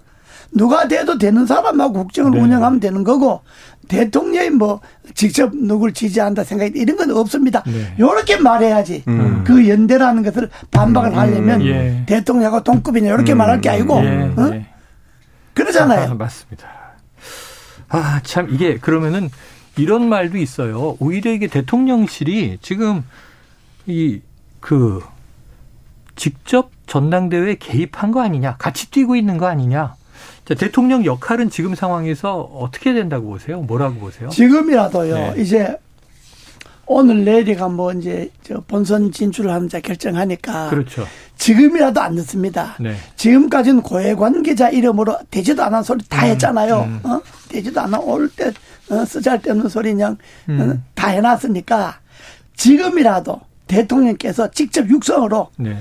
누가 0.52 0.88
돼도 0.88 1.18
되는 1.18 1.46
사람하고 1.46 1.94
국정을 1.94 2.32
네. 2.32 2.40
운영하면 2.42 2.80
되는 2.80 3.04
거고 3.04 3.42
대통령이 3.88 4.50
뭐 4.52 4.82
직접 5.14 5.52
누굴 5.56 5.94
지지한다 5.94 6.44
생각이 6.44 6.78
이런 6.80 6.98
건 6.98 7.12
없습니다. 7.12 7.64
네. 7.66 7.96
요렇게 8.00 8.38
말해야지. 8.38 9.04
음. 9.08 9.44
그 9.46 9.68
연대라는 9.68 10.24
것을 10.24 10.50
반박을 10.72 11.12
음. 11.12 11.18
하려면 11.18 11.66
예. 11.66 12.04
대통령하고 12.06 12.64
동급이냐 12.64 13.14
이렇게 13.14 13.34
음. 13.34 13.38
말할 13.38 13.62
게 13.62 13.70
아니고 13.70 14.04
예. 14.04 14.34
어? 14.38 14.50
예. 14.54 14.66
그러잖아요. 15.54 16.12
아, 16.12 16.14
맞습니다. 16.16 16.77
아, 17.90 18.22
참 18.24 18.48
이게 18.50 18.78
그러면은 18.78 19.30
이런 19.78 20.10
말도 20.10 20.38
있어요. 20.38 20.98
오히려 21.00 21.32
이게 21.32 21.48
대통령실이 21.48 22.60
지금 22.62 23.04
이 23.86 24.22
그 24.60 25.02
직접 26.18 26.72
전당대회에 26.88 27.56
개입한 27.56 28.12
거 28.12 28.22
아니냐, 28.22 28.58
같이 28.58 28.92
뛰고 28.92 29.16
있는 29.16 29.38
거 29.38 29.46
아니냐. 29.46 29.96
자, 30.46 30.56
대통령 30.56 31.06
역할은 31.06 31.50
지금 31.50 31.76
상황에서 31.76 32.42
어떻게 32.42 32.94
된다고 32.94 33.28
보세요? 33.28 33.62
뭐라고 33.62 33.96
보세요? 33.96 34.30
지금이라도요. 34.30 35.16
네. 35.16 35.34
이제 35.38 35.78
오늘 36.88 37.26
내일이가 37.26 37.68
뭐 37.68 37.92
이제 37.92 38.30
저 38.44 38.62
본선 38.62 39.12
진출을 39.12 39.52
하는자 39.52 39.82
결정하니까 39.82 40.70
그렇죠. 40.70 41.06
지금이라도 41.38 42.02
안 42.02 42.16
늦습니다. 42.16 42.76
네. 42.80 42.96
지금까지는 43.18 43.82
고위 43.82 44.16
관계자 44.16 44.70
이름으로 44.70 45.18
되지도 45.30 45.64
않은 45.64 45.84
소리 45.84 46.04
다 46.08 46.26
음, 46.26 46.32
했잖아요. 46.32 46.80
음. 46.80 47.00
어? 47.04 47.22
되지도 47.50 47.82
않아 47.82 48.00
올때 48.00 48.54
어, 48.90 49.06
쓰잘데없는 49.06 49.70
소리 49.70 49.92
그냥 49.92 50.14
어, 50.14 50.18
음. 50.50 50.62
어? 50.62 50.88
다 50.96 51.10
해놨으니까 51.10 52.00
지금이라도 52.56 53.42
대통령께서 53.68 54.50
직접 54.52 54.90
육성으로 54.90 55.52
네. 55.58 55.78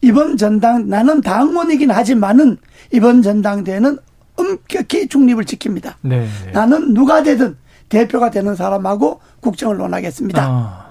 이번 0.00 0.36
전당 0.38 0.88
나는 0.88 1.20
당원이긴 1.20 1.90
하지만은 1.90 2.56
이번 2.92 3.20
전당대회는 3.20 3.98
엄격히 4.36 5.08
중립을 5.08 5.44
지킵니다. 5.44 5.94
네. 6.02 6.26
나는 6.52 6.94
누가 6.94 7.22
되든 7.22 7.56
대표가 7.88 8.30
되는 8.30 8.54
사람하고 8.54 9.20
국정을 9.40 9.76
논하겠습니다. 9.78 10.42
아. 10.42 10.88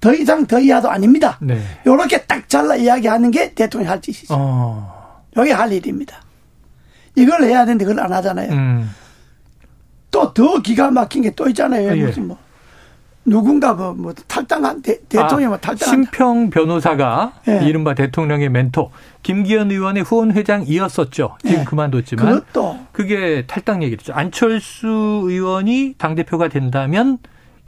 더 0.00 0.12
이상 0.12 0.46
더 0.46 0.58
이하도 0.60 0.90
아닙니다. 0.90 1.38
네. 1.40 1.58
이렇게 1.84 2.22
딱 2.26 2.48
잘라 2.48 2.76
이야기하는 2.76 3.30
게 3.30 3.54
대통령이 3.54 3.88
할 3.88 4.00
짓이죠. 4.02 4.34
어. 4.36 5.22
여기 5.36 5.50
할 5.50 5.72
일입니다. 5.72 6.18
이걸 7.16 7.44
해야 7.44 7.64
되는데 7.64 7.84
그걸 7.86 8.04
안 8.04 8.12
하잖아요. 8.12 8.52
음. 8.52 8.90
또더 10.10 10.60
기가 10.62 10.90
막힌 10.90 11.22
게 11.22 11.30
또 11.34 11.48
있잖아요. 11.48 11.90
아, 11.90 11.96
예. 11.96 12.04
무슨 12.04 12.28
뭐 12.28 12.38
누군가 13.24 13.72
뭐, 13.72 13.94
뭐 13.94 14.12
탈당한 14.28 14.82
대, 14.82 14.98
통령 15.08 15.46
아, 15.46 15.48
뭐 15.48 15.56
탈당 15.58 15.88
심평 15.88 16.50
변호사가 16.50 17.32
네. 17.46 17.66
이른바 17.66 17.94
대통령의 17.94 18.50
멘토 18.50 18.90
김기현 19.22 19.70
의원의 19.70 20.02
후원 20.02 20.32
회장이었었죠. 20.32 21.36
지금 21.42 21.58
네. 21.58 21.64
그만뒀지만 21.64 22.26
그것도 22.26 22.78
그게 22.92 23.44
탈당 23.46 23.82
얘기죠. 23.82 24.12
안철수 24.12 25.22
의원이 25.24 25.94
당 25.96 26.14
대표가 26.14 26.48
된다면 26.48 27.18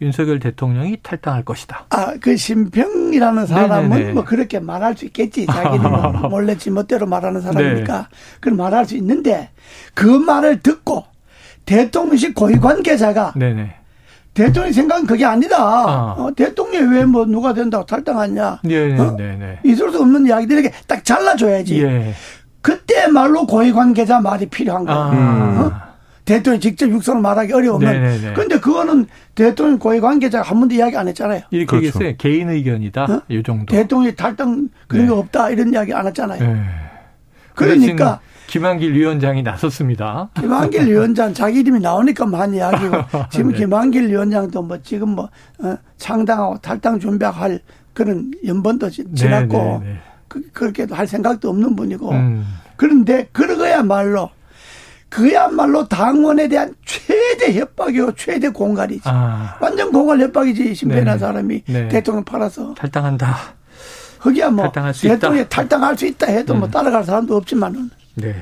윤석열 0.02 0.38
대통령이 0.40 0.98
탈당할 1.02 1.42
것이다. 1.42 1.86
아, 1.88 2.14
그 2.20 2.36
심평이라는 2.36 3.46
사람은 3.46 3.88
네네네. 3.88 4.12
뭐 4.12 4.24
그렇게 4.24 4.60
말할 4.60 4.94
수 4.96 5.06
있겠지. 5.06 5.46
자기는 5.46 5.90
뭐 5.90 6.10
몰래 6.28 6.58
지멋대로 6.58 7.06
말하는 7.06 7.40
사람이니까. 7.40 7.98
네. 7.98 8.04
그걸 8.40 8.56
말할 8.58 8.84
수 8.84 8.94
있는데 8.96 9.50
그 9.94 10.04
말을 10.04 10.60
듣고 10.60 11.04
대통령실 11.64 12.34
고위 12.34 12.58
관계자가 12.58 13.32
네네. 13.36 13.75
대통령 14.36 14.70
생각은 14.72 15.06
그게 15.06 15.24
아니다. 15.24 15.56
아. 15.58 16.14
어, 16.18 16.30
대통령이 16.36 16.94
왜 16.94 17.04
뭐 17.06 17.24
누가 17.24 17.54
된다고 17.54 17.86
탈당하냐. 17.86 18.60
네, 18.64 18.88
네, 18.88 19.00
어? 19.00 19.14
네, 19.16 19.36
네. 19.38 19.58
있을 19.64 19.90
수 19.90 19.98
없는 20.00 20.26
이야기들에게 20.26 20.70
딱 20.86 21.04
잘라줘야지. 21.04 21.82
예. 21.82 22.12
그때 22.60 23.06
말로 23.06 23.46
고위관계자 23.46 24.20
말이 24.20 24.46
필요한 24.46 24.84
거야. 24.84 24.96
아. 24.96 25.60
어? 25.60 25.86
대통령이 26.26 26.60
직접 26.60 26.88
육성을 26.90 27.22
말하기 27.22 27.52
어려우면. 27.52 28.34
그런데 28.34 28.58
그거는 28.58 29.06
대통령 29.34 29.78
고위관계자가 29.78 30.50
한 30.50 30.58
번도 30.58 30.74
이야기 30.74 30.96
안 30.96 31.06
했잖아요. 31.08 31.42
이렇게 31.50 31.66
그렇죠. 31.66 31.86
얘기했어요. 31.86 32.14
개인 32.18 32.50
의견이다. 32.50 33.04
어? 33.04 33.22
이 33.28 33.42
정도. 33.44 33.72
대통령이 33.72 34.16
탈당 34.16 34.68
그런 34.88 35.06
네. 35.06 35.10
거 35.12 35.18
없다 35.20 35.50
이런 35.50 35.72
이야기 35.72 35.94
안 35.94 36.06
했잖아요. 36.06 36.40
네. 36.52 36.62
그러니까 37.54 38.20
김한길 38.46 38.94
위원장이 38.94 39.42
나섰습니다. 39.42 40.30
김한길 40.34 40.86
위원장 40.90 41.34
자기 41.34 41.60
이름이 41.60 41.80
나오니까 41.80 42.26
만 42.26 42.54
이야기고 42.54 42.96
지금 43.30 43.52
네. 43.52 43.58
김한길 43.58 44.08
위원장도 44.08 44.62
뭐 44.62 44.78
지금 44.82 45.10
뭐 45.10 45.28
어, 45.62 45.76
창당하고 45.96 46.58
탈당 46.58 46.98
준비할 46.98 47.60
그런 47.92 48.30
연번도 48.46 48.90
지났고 48.90 49.56
네, 49.56 49.78
네, 49.78 49.92
네. 49.92 49.98
그, 50.28 50.42
그렇게도 50.52 50.94
할 50.94 51.06
생각도 51.06 51.48
없는 51.48 51.76
분이고 51.76 52.10
음. 52.10 52.46
그런데 52.76 53.28
그러야말로 53.32 54.30
그야말로 55.08 55.86
당원에 55.86 56.48
대한 56.48 56.74
최대 56.84 57.58
협박이요 57.58 58.12
최대 58.16 58.48
공갈이지 58.48 59.02
아. 59.04 59.56
완전 59.60 59.90
공갈 59.92 60.20
협박이지 60.20 60.74
신변한 60.74 61.18
사람이 61.18 61.62
네. 61.66 61.88
대통령 61.88 62.24
팔아서 62.24 62.74
탈당한다. 62.74 63.36
거기야 64.18 64.50
뭐 64.50 64.70
대통령이 65.00 65.48
탈당할 65.48 65.96
수 65.96 66.06
있다 66.06 66.26
해도 66.26 66.54
뭐 66.54 66.56
음. 66.56 66.60
뭐 66.60 66.68
따라갈 66.68 67.04
사람도 67.04 67.36
없지만은 67.36 67.90
네. 68.16 68.34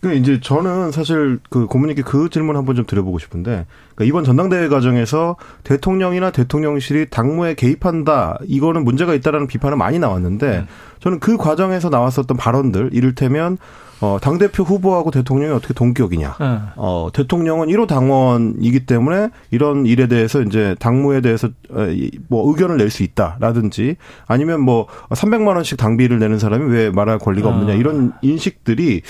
그 0.00 0.12
이제 0.14 0.40
저는 0.40 0.90
사실 0.90 1.38
그 1.48 1.66
고모님께 1.66 2.02
그 2.02 2.28
질문 2.28 2.56
한번 2.56 2.76
좀 2.76 2.84
드려보고 2.86 3.18
싶은데 3.18 3.66
그러니까 3.94 4.04
이번 4.04 4.24
전당대회 4.24 4.68
과정에서 4.68 5.36
대통령이나 5.64 6.30
대통령실이 6.30 7.08
당무에 7.08 7.54
개입한다 7.54 8.38
이거는 8.44 8.84
문제가 8.84 9.14
있다라는 9.14 9.46
비판은 9.46 9.78
많이 9.78 9.98
나왔는데 9.98 10.58
음. 10.58 10.66
저는 11.00 11.20
그 11.20 11.36
과정에서 11.36 11.88
나왔었던 11.88 12.36
발언들 12.36 12.90
이를테면 12.92 13.58
어, 14.02 14.18
당대표 14.20 14.64
후보하고 14.64 15.10
대통령이 15.10 15.54
어떻게 15.54 15.72
동격이냐. 15.72 16.36
네. 16.40 16.58
어, 16.76 17.08
대통령은 17.12 17.68
1호 17.68 17.86
당원이기 17.86 18.84
때문에 18.84 19.30
이런 19.50 19.86
일에 19.86 20.08
대해서 20.08 20.42
이제 20.42 20.74
당무에 20.78 21.20
대해서 21.20 21.48
어, 21.70 21.86
뭐 22.28 22.50
의견을 22.50 22.76
낼 22.76 22.90
수 22.92 23.02
있다라든지 23.04 23.96
아니면 24.26 24.60
뭐 24.60 24.86
300만 25.08 25.54
원씩 25.54 25.78
당비를 25.78 26.18
내는 26.18 26.38
사람이 26.38 26.70
왜 26.70 26.90
말할 26.90 27.18
권리가 27.18 27.48
없느냐 27.48 27.72
아. 27.72 27.76
이런 27.76 28.12
인식들이 28.20 29.00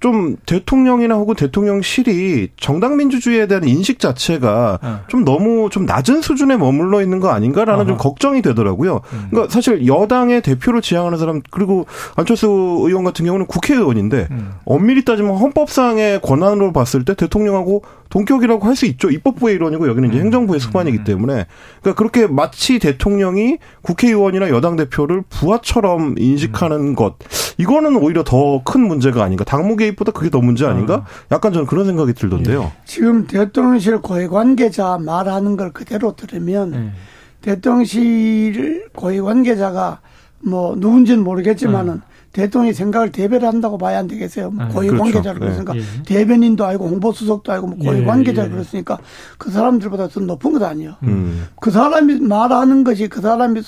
좀 0.00 0.36
대통령이나 0.46 1.14
혹은 1.14 1.34
대통령실이 1.34 2.48
정당 2.58 2.96
민주주의에 2.96 3.46
대한 3.46 3.64
인식 3.64 3.98
자체가 3.98 4.78
네. 4.82 4.88
좀 5.08 5.24
너무 5.24 5.70
좀 5.70 5.86
낮은 5.86 6.22
수준에 6.22 6.56
머물러 6.56 7.02
있는 7.02 7.20
거 7.20 7.30
아닌가라는 7.30 7.80
어허. 7.80 7.88
좀 7.88 7.96
걱정이 7.96 8.42
되더라고요. 8.42 9.00
음. 9.12 9.26
그러니까 9.30 9.52
사실 9.52 9.86
여당의 9.86 10.42
대표를 10.42 10.82
지향하는 10.82 11.18
사람 11.18 11.42
그리고 11.50 11.86
안철수 12.16 12.46
의원 12.46 13.04
같은 13.04 13.24
경우는 13.24 13.46
국회의원인데 13.46 14.28
음. 14.30 14.52
엄밀히 14.64 15.04
따지면 15.04 15.36
헌법상의 15.36 16.20
권한으로 16.20 16.72
봤을 16.72 17.04
때 17.04 17.14
대통령하고 17.14 17.82
동격이라고 18.10 18.64
할 18.64 18.76
수 18.76 18.84
있죠. 18.86 19.10
입법부의 19.10 19.54
일원이고 19.54 19.88
여기는 19.88 20.10
이제 20.10 20.18
음. 20.18 20.24
행정부의 20.24 20.60
수반이기 20.60 20.98
음. 20.98 21.04
때문에 21.04 21.46
그러니까 21.80 21.94
그렇게 21.94 22.26
마치 22.26 22.78
대통령이 22.78 23.56
국회의원이나 23.80 24.50
여당 24.50 24.76
대표를 24.76 25.22
부하처럼 25.30 26.14
인식하는 26.18 26.76
음. 26.78 26.94
것 26.94 27.14
이거는 27.56 27.96
오히려 27.96 28.22
더 28.22 28.60
큰 28.64 28.86
문제가 28.86 29.22
아닌가. 29.24 29.44
당무 29.44 29.76
개입보다 29.76 30.12
그게 30.12 30.28
더 30.28 30.40
문제 30.40 30.66
아닌가? 30.66 31.06
아. 31.06 31.34
약간 31.34 31.52
저는 31.52 31.66
그런 31.66 31.86
생각이 31.86 32.12
들던데요. 32.12 32.62
예. 32.64 32.72
지금 32.84 33.26
대통령실 33.26 33.98
고위 34.02 34.26
관계자 34.28 34.98
말하는 35.00 35.56
걸 35.56 35.72
그대로 35.72 36.14
들으면 36.16 36.74
예. 36.74 36.92
대통령실 37.40 38.88
고위 38.94 39.20
관계자가 39.20 40.00
뭐 40.40 40.74
누군지는 40.76 41.24
모르겠지만은 41.24 41.94
음. 41.94 42.02
대통령이 42.36 42.74
생각을 42.74 43.12
대변을 43.12 43.48
한다고 43.48 43.78
봐야 43.78 43.98
안 43.98 44.08
되겠어요. 44.08 44.50
뭐 44.50 44.68
고위 44.68 44.88
그렇죠. 44.88 45.04
관계자를 45.04 45.40
네. 45.40 45.46
그랬으니까 45.46 45.74
예. 45.74 45.82
대변인도 46.04 46.66
알고 46.66 46.86
홍보수석도 46.86 47.50
알고 47.50 47.66
뭐 47.66 47.78
고위 47.78 48.00
예. 48.00 48.04
관계자를 48.04 48.50
예. 48.50 48.54
그랬으니까 48.54 48.98
그 49.38 49.50
사람들보다 49.50 50.08
더 50.08 50.20
높은 50.20 50.52
것 50.52 50.62
아니에요. 50.62 50.96
음. 51.04 51.46
그 51.58 51.70
사람이 51.70 52.20
말하는 52.20 52.84
것이 52.84 53.08
그 53.08 53.22
사람이 53.22 53.62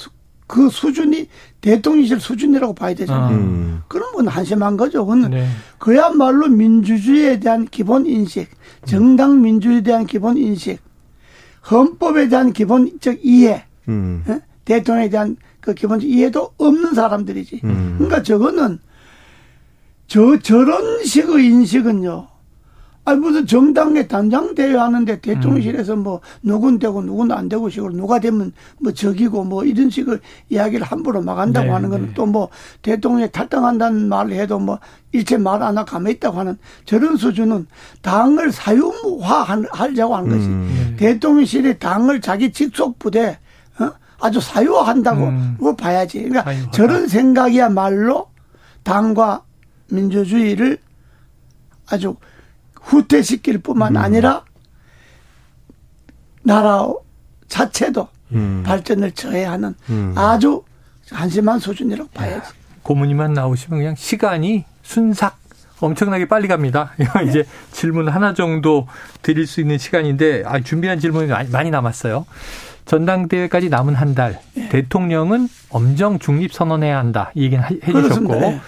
그 0.47 0.69
수준이 0.69 1.29
대통령실 1.63 2.21
수준이라고 2.21 2.75
봐야 2.75 2.95
되잖아요. 2.95 3.37
음. 3.39 3.83
그런 3.89 4.13
건 4.13 4.29
한심한 4.29 4.77
거죠. 4.77 5.07
그건 5.07 5.31
네. 5.31 5.47
그야말로 5.79 6.49
민주주의에 6.49 7.41
대한 7.41 7.67
기본 7.71 8.05
인식, 8.05 8.51
정당 8.85 9.41
민주주의에 9.41 9.83
대한 9.83 10.05
기본 10.05 10.37
인식, 10.37 10.79
헌법에 11.71 12.29
대한 12.29 12.53
기본적 12.53 13.25
이해, 13.25 13.65
음. 13.89 14.25
예? 14.29 14.41
대통령에 14.67 15.09
대한 15.09 15.37
그 15.69 15.75
기본적 15.75 16.09
이해도 16.09 16.53
없는 16.57 16.95
사람들이지. 16.95 17.61
음. 17.65 17.95
그러니까 17.99 18.23
저거는 18.23 18.79
저 20.07 20.39
저런 20.39 21.05
식의 21.05 21.45
인식은요. 21.45 22.27
아니 23.05 23.21
무슨 23.21 23.47
정당의 23.47 24.09
단장 24.09 24.55
대회 24.55 24.75
하는데 24.75 25.21
대통령실에서 25.21 25.95
음. 25.95 26.03
뭐 26.03 26.21
누군 26.43 26.79
되고 26.79 27.03
누군 27.03 27.33
안 27.33 27.49
되고 27.49 27.69
식으로 27.69 27.93
누가 27.93 28.19
되면 28.19 28.53
뭐 28.81 28.93
적이고 28.93 29.45
뭐 29.45 29.65
이런 29.65 29.89
식의 29.91 30.19
이야기를 30.51 30.87
함부로 30.87 31.23
막 31.23 31.39
한다고 31.39 31.67
네, 31.67 31.73
하는 31.73 31.91
거는 31.91 32.07
네. 32.09 32.15
또뭐 32.15 32.49
대통령이 32.83 33.31
탈당한다는 33.31 34.09
말을 34.09 34.33
해도 34.33 34.59
뭐 34.59 34.79
일체 35.13 35.37
말 35.37 35.63
안 35.63 35.77
하고 35.77 35.91
가만히 35.91 36.15
있다고 36.17 36.39
하는 36.39 36.59
저런 36.85 37.17
수준은 37.17 37.67
당을 38.03 38.53
사유화하려고 38.53 40.17
하는 40.17 40.31
것이 40.31 40.47
음. 40.47 40.97
네. 40.97 40.97
대통령실이 40.97 41.79
당을 41.79 42.21
자기 42.21 42.53
직속 42.53 42.99
부대 42.99 43.31
어? 43.31 43.48
아주 44.21 44.41
사유화한다고 44.41 45.25
음. 45.25 45.57
봐야지. 45.77 46.19
그러니까 46.23 46.45
사유화다. 46.45 46.71
저런 46.73 47.09
생각이야말로 47.09 48.29
당과 48.83 49.45
민주주의를 49.91 50.79
아주 51.89 52.17
후퇴시킬 52.83 53.59
뿐만 53.59 53.97
음. 53.97 54.03
아니라 54.03 54.45
나라 56.43 56.89
자체도 57.49 58.09
음. 58.33 58.63
발전을 58.65 59.13
저해하는 59.13 59.75
음. 59.91 60.15
아주 60.17 60.63
한심한 61.11 61.59
수준이라고 61.59 62.11
봐야지. 62.11 62.53
고문이만 62.83 63.33
나오시면 63.35 63.79
그냥 63.81 63.95
시간이 63.97 64.65
순삭 64.83 65.38
엄청나게 65.81 66.27
빨리 66.27 66.49
갑니다. 66.49 66.93
이제 67.29 67.45
질문 67.73 68.09
하나 68.09 68.35
정도 68.35 68.87
드릴 69.23 69.47
수 69.47 69.61
있는 69.61 69.79
시간인데 69.79 70.43
아, 70.47 70.61
준비한 70.61 70.99
질문이 70.99 71.29
많이 71.51 71.71
남았어요. 71.71 72.27
전당대회까지 72.85 73.69
남은 73.69 73.95
한 73.95 74.15
달, 74.15 74.41
네. 74.55 74.69
대통령은 74.71 75.49
엄정 75.69 76.19
중립 76.19 76.53
선언해야 76.53 76.99
한다. 76.99 77.31
이 77.35 77.45
얘기는 77.45 77.63
해 77.63 77.79
주셨고. 77.79 78.35
네. 78.35 78.61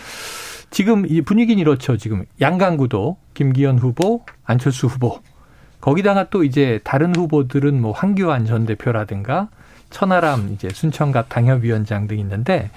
지금 0.70 1.05
이 1.09 1.20
분위기는 1.23 1.61
이렇죠. 1.61 1.96
지금 1.96 2.25
양강구도 2.40 3.16
김기현 3.35 3.79
후보, 3.79 4.23
안철수 4.44 4.87
후보. 4.87 5.20
거기다가 5.81 6.29
또 6.29 6.44
이제 6.44 6.81
다른 6.85 7.16
후보들은 7.16 7.81
뭐 7.81 7.92
황교안 7.92 8.44
전 8.44 8.66
대표라든가 8.66 9.49
천하람 9.88 10.51
이제 10.53 10.68
순천갑 10.68 11.29
당협위원장 11.29 12.07
등 12.07 12.18
있는데 12.18 12.70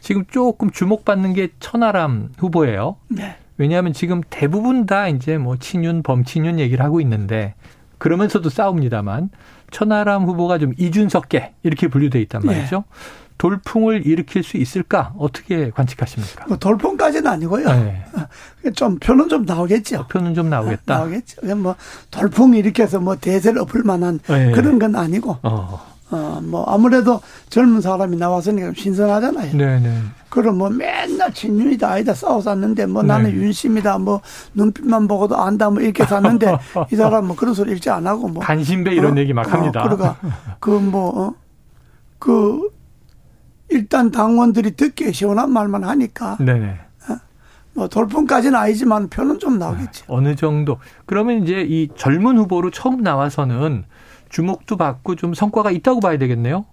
지금 0.00 0.24
조금 0.26 0.70
주목받는 0.70 1.32
게 1.32 1.48
천하람 1.60 2.30
후보예요. 2.36 2.96
네. 3.08 3.36
왜냐하면 3.58 3.92
지금 3.92 4.22
대부분 4.30 4.86
다 4.86 5.08
이제 5.08 5.36
뭐 5.36 5.56
친윤 5.56 6.02
범친윤 6.02 6.58
얘기를 6.58 6.84
하고 6.84 7.00
있는데 7.00 7.54
그러면서도 7.98 8.48
싸웁니다만 8.48 9.30
천하람 9.70 10.24
후보가 10.24 10.58
좀 10.58 10.72
이준석계 10.78 11.54
이렇게 11.62 11.88
분류돼 11.88 12.20
있단 12.22 12.40
네. 12.42 12.46
말이죠. 12.54 12.76
네. 12.76 13.28
돌풍을 13.38 14.04
일으킬 14.04 14.42
수 14.42 14.56
있을까? 14.56 15.14
어떻게 15.16 15.70
관측하십니까? 15.70 16.46
뭐 16.48 16.56
돌풍까지는 16.56 17.30
아니고요. 17.30 17.68
네. 17.68 18.04
좀 18.74 18.98
표는 18.98 19.28
좀 19.28 19.44
나오겠죠. 19.44 20.08
표는 20.08 20.34
좀 20.34 20.50
나오겠다. 20.50 20.94
아, 20.94 20.98
나오겠죠. 20.98 21.56
뭐 21.56 21.76
돌풍 22.10 22.54
일으켜서 22.54 22.98
뭐 22.98 23.16
대세를 23.16 23.60
엎을 23.60 23.84
만한 23.84 24.18
네. 24.26 24.50
그런 24.50 24.78
건 24.78 24.96
아니고. 24.96 25.38
어. 25.42 25.97
어, 26.10 26.40
뭐 26.42 26.64
아무래도 26.64 27.20
젊은 27.50 27.80
사람이 27.80 28.16
나왔으니까 28.16 28.72
신선하잖아요. 28.76 29.52
네네. 29.56 29.80
네. 29.80 29.98
그럼 30.30 30.58
뭐 30.58 30.70
맨날 30.70 31.32
친윤이다 31.32 31.90
아니다 31.90 32.14
싸워쌌는데 32.14 32.86
뭐 32.86 33.02
네. 33.02 33.08
나는 33.08 33.30
윤심이다 33.32 33.98
뭐 33.98 34.20
눈빛만 34.54 35.06
보고도 35.08 35.36
안다 35.36 35.68
뭐 35.70 35.82
이렇게 35.82 36.04
샀는데 36.04 36.56
이 36.92 36.96
사람 36.96 37.26
뭐 37.26 37.36
그런 37.36 37.54
소리 37.54 37.72
일지 37.72 37.90
안 37.90 38.06
하고 38.06 38.28
뭐 38.28 38.42
간신배 38.42 38.94
이런 38.94 39.16
어, 39.16 39.20
얘기 39.20 39.32
막 39.32 39.52
합니다. 39.52 39.80
어, 39.80 39.88
그러니까 39.88 40.16
그 40.60 40.70
뭐 40.78 41.26
어, 41.28 41.34
그 42.18 42.70
일단 43.70 44.10
당원들이 44.10 44.72
듣기에 44.76 45.12
시원한 45.12 45.52
말만 45.52 45.84
하니까. 45.84 46.36
네네. 46.40 46.78
어? 47.10 47.16
뭐 47.74 47.88
돌풍까지는 47.88 48.58
아니지만 48.58 49.08
표는 49.08 49.38
좀 49.38 49.58
나오겠죠. 49.58 50.04
아, 50.08 50.14
어느 50.14 50.34
정도. 50.34 50.78
그러면 51.06 51.42
이제 51.42 51.66
이 51.68 51.88
젊은 51.96 52.38
후보로 52.38 52.70
처음 52.70 53.02
나와서는 53.02 53.84
주목도 54.28 54.76
받고 54.76 55.14
좀 55.16 55.34
성과가 55.34 55.70
있다고 55.70 56.00
봐야 56.00 56.18
되겠네요. 56.18 56.64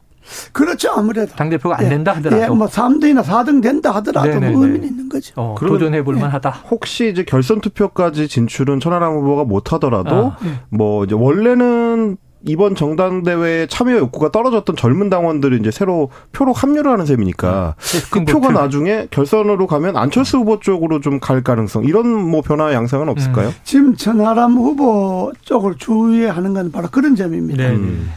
그렇죠, 0.54 0.90
아무래도. 0.92 1.34
당 1.36 1.50
대표가 1.50 1.78
안 1.80 1.90
된다 1.90 2.14
하더라도. 2.16 2.44
예, 2.44 2.48
뭐 2.48 2.68
3등이나 2.68 3.24
4등 3.24 3.62
된다 3.62 3.92
하더라도 3.96 4.40
뭐 4.40 4.66
의미는 4.66 4.88
있는 4.88 5.10
거죠. 5.10 5.34
어, 5.36 5.56
도전해 5.60 6.04
볼 6.04 6.16
만하다. 6.16 6.54
예. 6.64 6.68
혹시 6.70 7.10
이제 7.10 7.24
결선 7.24 7.62
투표까지 7.62 8.28
진출은 8.28 8.80
천하람 8.80 9.14
후보가 9.14 9.44
못 9.44 9.74
하더라도 9.74 10.16
아, 10.16 10.38
예. 10.46 10.60
뭐 10.70 11.04
이제 11.04 11.14
원래는 11.14 12.18
이번 12.48 12.76
정당 12.76 13.24
대회에 13.24 13.66
참여 13.68 13.98
욕구가 13.98 14.32
떨어졌던 14.32 14.76
젊은 14.76 15.10
당원들이 15.10 15.58
이제 15.58 15.72
새로 15.72 16.10
표로 16.32 16.54
합류를 16.54 16.92
하는 16.92 17.06
셈이니까 17.06 17.76
네, 17.78 18.00
그 18.12 18.24
표가 18.24 18.52
나중에 18.52 19.08
결선으로 19.10 19.66
가면 19.68 19.98
안철수 19.98 20.38
후보 20.38 20.60
쪽으로 20.60 21.00
좀 21.02 21.20
갈 21.20 21.42
가능성 21.44 21.86
이런 21.86 22.08
뭐 22.08 22.42
변화 22.42 22.72
양상은 22.74 23.10
없을까요? 23.10 23.48
음. 23.48 23.54
지금 23.64 23.96
천하람 23.96 24.54
후보 24.54 25.32
쪽을 25.42 25.76
주의하는 25.78 26.54
건 26.54 26.72
바로 26.72 26.88
그런 26.90 27.16
점입니다. 27.16 27.64
네. 27.64 27.76
음. 27.76 28.12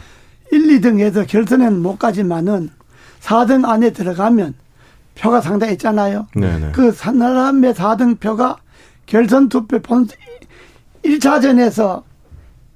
1, 0.51 0.79
2등에서 0.79 1.25
결선에는 1.27 1.81
못 1.81 1.97
가지만은 1.97 2.69
4등 3.21 3.67
안에 3.67 3.91
들어가면 3.93 4.53
표가 5.15 5.41
상당히 5.41 5.73
있잖아요. 5.73 6.27
네네. 6.35 6.59
네. 6.59 6.71
그 6.71 6.93
천하람의 6.93 7.73
4등 7.73 8.19
표가 8.19 8.57
결선 9.05 9.49
투표 9.49 9.79
본 9.79 10.07
1차전에서 11.03 12.03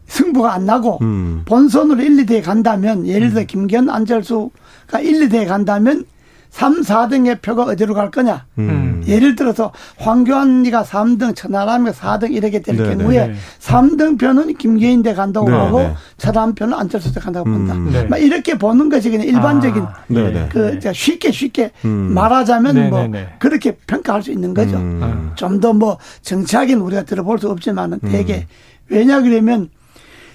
승부가 0.08 0.54
안 0.54 0.66
나고 0.66 1.00
음. 1.02 1.42
본선으로 1.46 2.02
1, 2.02 2.26
2대에 2.26 2.44
간다면 2.44 3.08
예를 3.08 3.30
들어 3.30 3.42
음. 3.42 3.48
김기현 3.48 3.90
안철수가 3.90 5.00
1, 5.02 5.30
2대에 5.30 5.48
간다면 5.48 6.06
3, 6.54 6.82
4등의 6.82 7.42
표가 7.42 7.64
어디로 7.64 7.96
갈 7.96 8.12
거냐. 8.12 8.46
음. 8.60 9.04
예를 9.08 9.36
들어서 9.36 9.72
황교안이가 9.98 10.84
3등, 10.84 11.36
천하람이가 11.36 11.94
4등 11.94 12.32
이렇게 12.32 12.62
될 12.62 12.78
네네. 12.78 12.96
경우에 12.96 13.28
네. 13.28 13.34
3등 13.60 14.20
표는 14.20 14.54
김기현 14.54 15.02
대 15.02 15.16
간다고 15.16 15.48
네네. 15.48 15.58
하고 15.58 15.80
네. 15.80 15.96
천하람 16.18 16.54
표는 16.54 16.78
안철수 16.78 17.12
대 17.12 17.20
간다고 17.20 17.50
음. 17.50 17.66
본다. 17.66 17.74
네. 17.92 18.06
막 18.06 18.18
이렇게 18.18 18.56
보는 18.56 18.90
것이 18.90 19.10
그냥 19.10 19.26
일반적인 19.26 19.82
아. 19.82 20.50
그 20.50 20.80
쉽게 20.94 21.32
쉽게 21.32 21.72
음. 21.86 22.14
말하자면 22.14 22.76
네네네. 22.76 22.90
뭐 22.90 23.30
그렇게 23.40 23.76
평가할 23.88 24.22
수 24.22 24.32
있는 24.32 24.54
거죠. 24.54 24.78
음. 24.78 25.32
좀더 25.34 25.74
뭐 25.74 25.98
정치하기는 26.22 26.80
우리가 26.84 27.02
들어볼 27.02 27.40
수 27.40 27.50
없지만은 27.50 28.00
되게 28.02 28.46
왜냐 28.90 29.22
그러면 29.24 29.70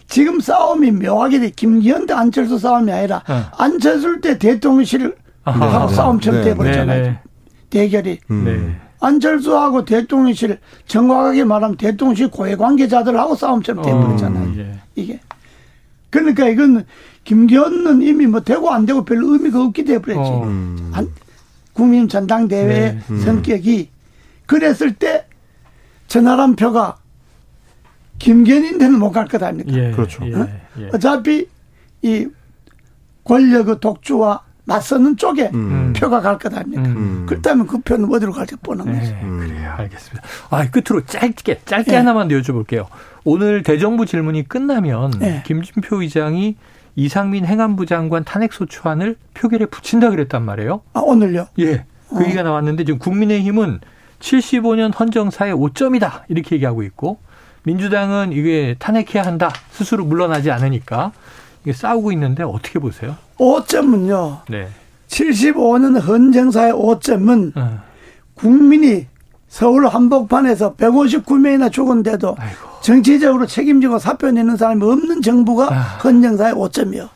지금 0.08 0.40
싸움이 0.40 0.90
묘하게 0.90 1.38
돼. 1.38 1.50
김기현 1.50 2.06
대 2.06 2.14
안철수 2.14 2.58
싸움이 2.58 2.90
아니라 2.90 3.22
네. 3.28 3.42
안철수 3.56 4.20
때 4.20 4.38
대통령실 4.38 5.14
하고 5.44 5.90
네. 5.90 5.94
싸움처럼 5.94 6.40
네. 6.40 6.50
돼버렸잖아요. 6.50 7.02
네. 7.02 7.20
대결이. 7.70 8.18
음. 8.30 8.44
네. 8.44 8.80
안철수하고 9.00 9.84
대통령실 9.84 10.58
정확하게 10.86 11.44
말하면 11.44 11.76
대통령실 11.76 12.30
고위 12.30 12.56
관계자들하고 12.56 13.36
싸움처럼 13.36 13.84
돼버렸잖아요. 13.84 14.48
어, 14.48 14.54
예. 14.56 14.74
이게. 14.96 15.20
그러니까 16.10 16.48
이건 16.48 16.84
김기현은 17.24 18.02
이미 18.02 18.26
뭐 18.26 18.40
되고 18.40 18.70
안 18.70 18.86
되고 18.86 19.04
별로 19.04 19.34
의미가 19.34 19.62
없게 19.62 19.84
돼버렸지. 19.84 20.30
어. 20.30 20.44
음. 20.44 20.92
국민 21.74 22.08
전당대회 22.08 22.66
네. 22.66 22.98
음. 23.10 23.20
성격이 23.20 23.90
그랬을 24.46 24.94
때 24.94 25.26
전하람 26.08 26.56
표가 26.56 26.96
김견인데는 28.18 28.98
못 28.98 29.12
갈 29.12 29.26
것 29.28 29.42
아닙니까? 29.42 29.72
예, 29.78 29.90
그렇죠. 29.92 30.26
예, 30.26 30.34
어? 30.34 30.48
예. 30.80 30.88
어차피 30.92 31.48
이 32.02 32.26
권력의 33.24 33.76
독주와 33.80 34.42
맞서는 34.64 35.16
쪽에 35.16 35.50
음. 35.54 35.92
표가 35.96 36.20
갈 36.20 36.38
것 36.38 36.52
아닙니까? 36.54 36.82
음. 36.82 37.24
그렇다면 37.26 37.66
그 37.66 37.80
표는 37.80 38.12
어디로 38.12 38.32
갈지 38.32 38.56
뻔한 38.56 38.90
네, 38.92 38.98
거죠. 38.98 39.14
음. 39.22 39.38
그래요. 39.38 39.72
알겠습니다. 39.78 40.28
아, 40.50 40.70
끝으로 40.70 41.04
짧게, 41.06 41.60
짧게 41.64 41.90
네. 41.90 41.96
하나만 41.96 42.28
더 42.28 42.34
여쭤볼게요. 42.36 42.86
오늘 43.24 43.62
대정부 43.62 44.04
질문이 44.06 44.46
끝나면 44.48 45.12
네. 45.18 45.42
김진표 45.46 46.02
의장이 46.02 46.56
이상민 46.96 47.46
행안부 47.46 47.86
장관 47.86 48.24
탄핵소추안을 48.24 49.16
표결에 49.34 49.66
붙인다 49.66 50.10
그랬단 50.10 50.44
말이에요. 50.44 50.82
아, 50.92 51.00
오늘요? 51.00 51.46
예. 51.60 51.84
그 52.10 52.16
어. 52.18 52.24
얘기가 52.24 52.42
나왔는데 52.42 52.84
지금 52.84 52.98
국민의힘은 52.98 53.80
75년 54.20 54.98
헌정사의 54.98 55.54
5점이다. 55.54 56.22
이렇게 56.28 56.56
얘기하고 56.56 56.82
있고 56.82 57.20
민주당은 57.68 58.32
이게 58.32 58.76
탄핵해야 58.78 59.24
한다. 59.24 59.52
스스로 59.72 60.02
물러나지 60.06 60.50
않으니까 60.50 61.12
이게 61.62 61.74
싸우고 61.74 62.12
있는데 62.12 62.42
어떻게 62.42 62.78
보세요? 62.78 63.16
5점은요. 63.36 64.40
네. 64.48 64.68
75년 65.08 66.00
헌정사의 66.00 66.72
5점은 66.72 67.56
어. 67.56 67.82
국민이 68.34 69.06
서울 69.48 69.86
한복판에서 69.86 70.76
159명이나 70.76 71.70
죽은데도 71.70 72.36
아이고. 72.38 72.68
정치적으로 72.80 73.46
책임지고 73.46 73.98
사표 73.98 74.30
내는 74.30 74.56
사람이 74.56 74.82
없는 74.82 75.20
정부가 75.20 75.68
아. 75.70 75.78
헌정사의 76.02 76.54
5점이요. 76.54 77.08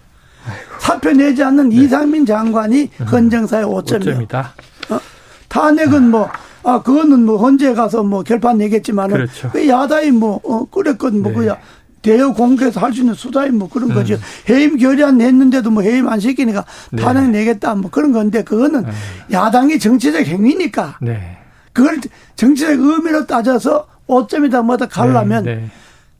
아이고. 0.47 0.81
사표 0.81 1.13
내지 1.13 1.43
않는 1.43 1.71
네. 1.71 1.77
이상민 1.77 2.27
장관이 2.27 2.91
음. 3.01 3.07
헌정사의 3.07 3.65
5점이요. 3.65 4.29
5점이다. 4.29 4.45
어? 4.91 5.01
탄핵은 5.49 6.11
뭐, 6.11 6.29
아, 6.65 6.83
그거는 6.83 7.25
뭐, 7.27 7.37
헌재 7.39 7.75
가서 7.75 8.03
뭐, 8.03 8.23
결판 8.23 8.59
내겠지만은. 8.59 9.17
그렇죠. 9.17 9.51
그 9.51 9.69
야당이 9.69 10.11
뭐, 10.13 10.41
어, 10.45 10.65
그랬건 10.71 11.23
뭐, 11.23 11.33
네. 11.33 11.39
그야. 11.39 11.59
대여 12.03 12.33
공개해서 12.33 12.81
할 12.81 12.93
수 12.93 12.99
있는 13.03 13.15
수단이 13.15 13.51
뭐 13.51 13.69
그런 13.69 13.91
음. 13.91 13.95
거죠. 13.95 14.19
해임 14.49 14.77
결의안 14.77 15.19
냈는데도 15.19 15.71
뭐 15.71 15.85
해임 15.85 16.09
안 16.09 16.19
시키니까 16.19 16.65
네. 16.91 17.01
탄핵 17.01 17.31
내겠다 17.31 17.77
뭐 17.77 17.93
그런 17.93 18.11
건데 18.11 18.43
그거는 18.43 18.83
네. 18.83 18.91
야당이 19.31 19.79
정치적 19.79 20.27
행위니까. 20.27 20.99
네. 21.01 21.39
그걸 21.73 22.01
정치적 22.35 22.73
의미로 22.81 23.25
따져서 23.25 23.87
5점이다 24.09 24.65
뭐다 24.65 24.89
가려면 24.89 25.45
네. 25.45 25.55
네. 25.55 25.71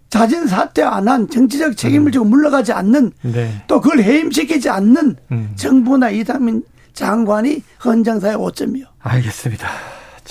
자진 0.09 0.47
사퇴 0.47 0.85
안 0.85 1.09
한 1.09 1.29
정치적 1.29 1.77
책임을 1.77 2.11
음. 2.11 2.13
지고 2.13 2.25
물러가지 2.27 2.73
않는 2.73 3.11
네. 3.23 3.65
또 3.67 3.81
그걸 3.81 4.05
해임시키지 4.05 4.71
않는 4.71 5.17
음. 5.33 5.51
정부나 5.57 6.11
이상민 6.11 6.63
장관이 6.95 7.61
헌정사의 7.85 8.37
5점이요. 8.37 8.85
알겠습니다. 9.01 9.69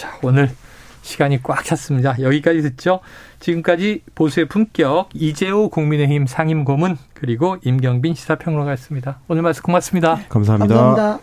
자, 0.01 0.17
오늘 0.23 0.49
시간이 1.03 1.43
꽉 1.43 1.63
찼습니다. 1.63 2.19
여기까지 2.19 2.63
듣죠. 2.63 3.01
지금까지 3.39 4.01
보수의 4.15 4.47
품격 4.47 5.09
이재호 5.13 5.69
국민의힘 5.69 6.25
상임 6.25 6.65
고문 6.65 6.97
그리고 7.13 7.57
임경빈 7.63 8.15
시사평론가였습니다. 8.15 9.19
오늘 9.27 9.43
말씀 9.43 9.61
고맙습니다. 9.61 10.21
감사합니다. 10.27 10.75
감사합니다. 10.75 11.21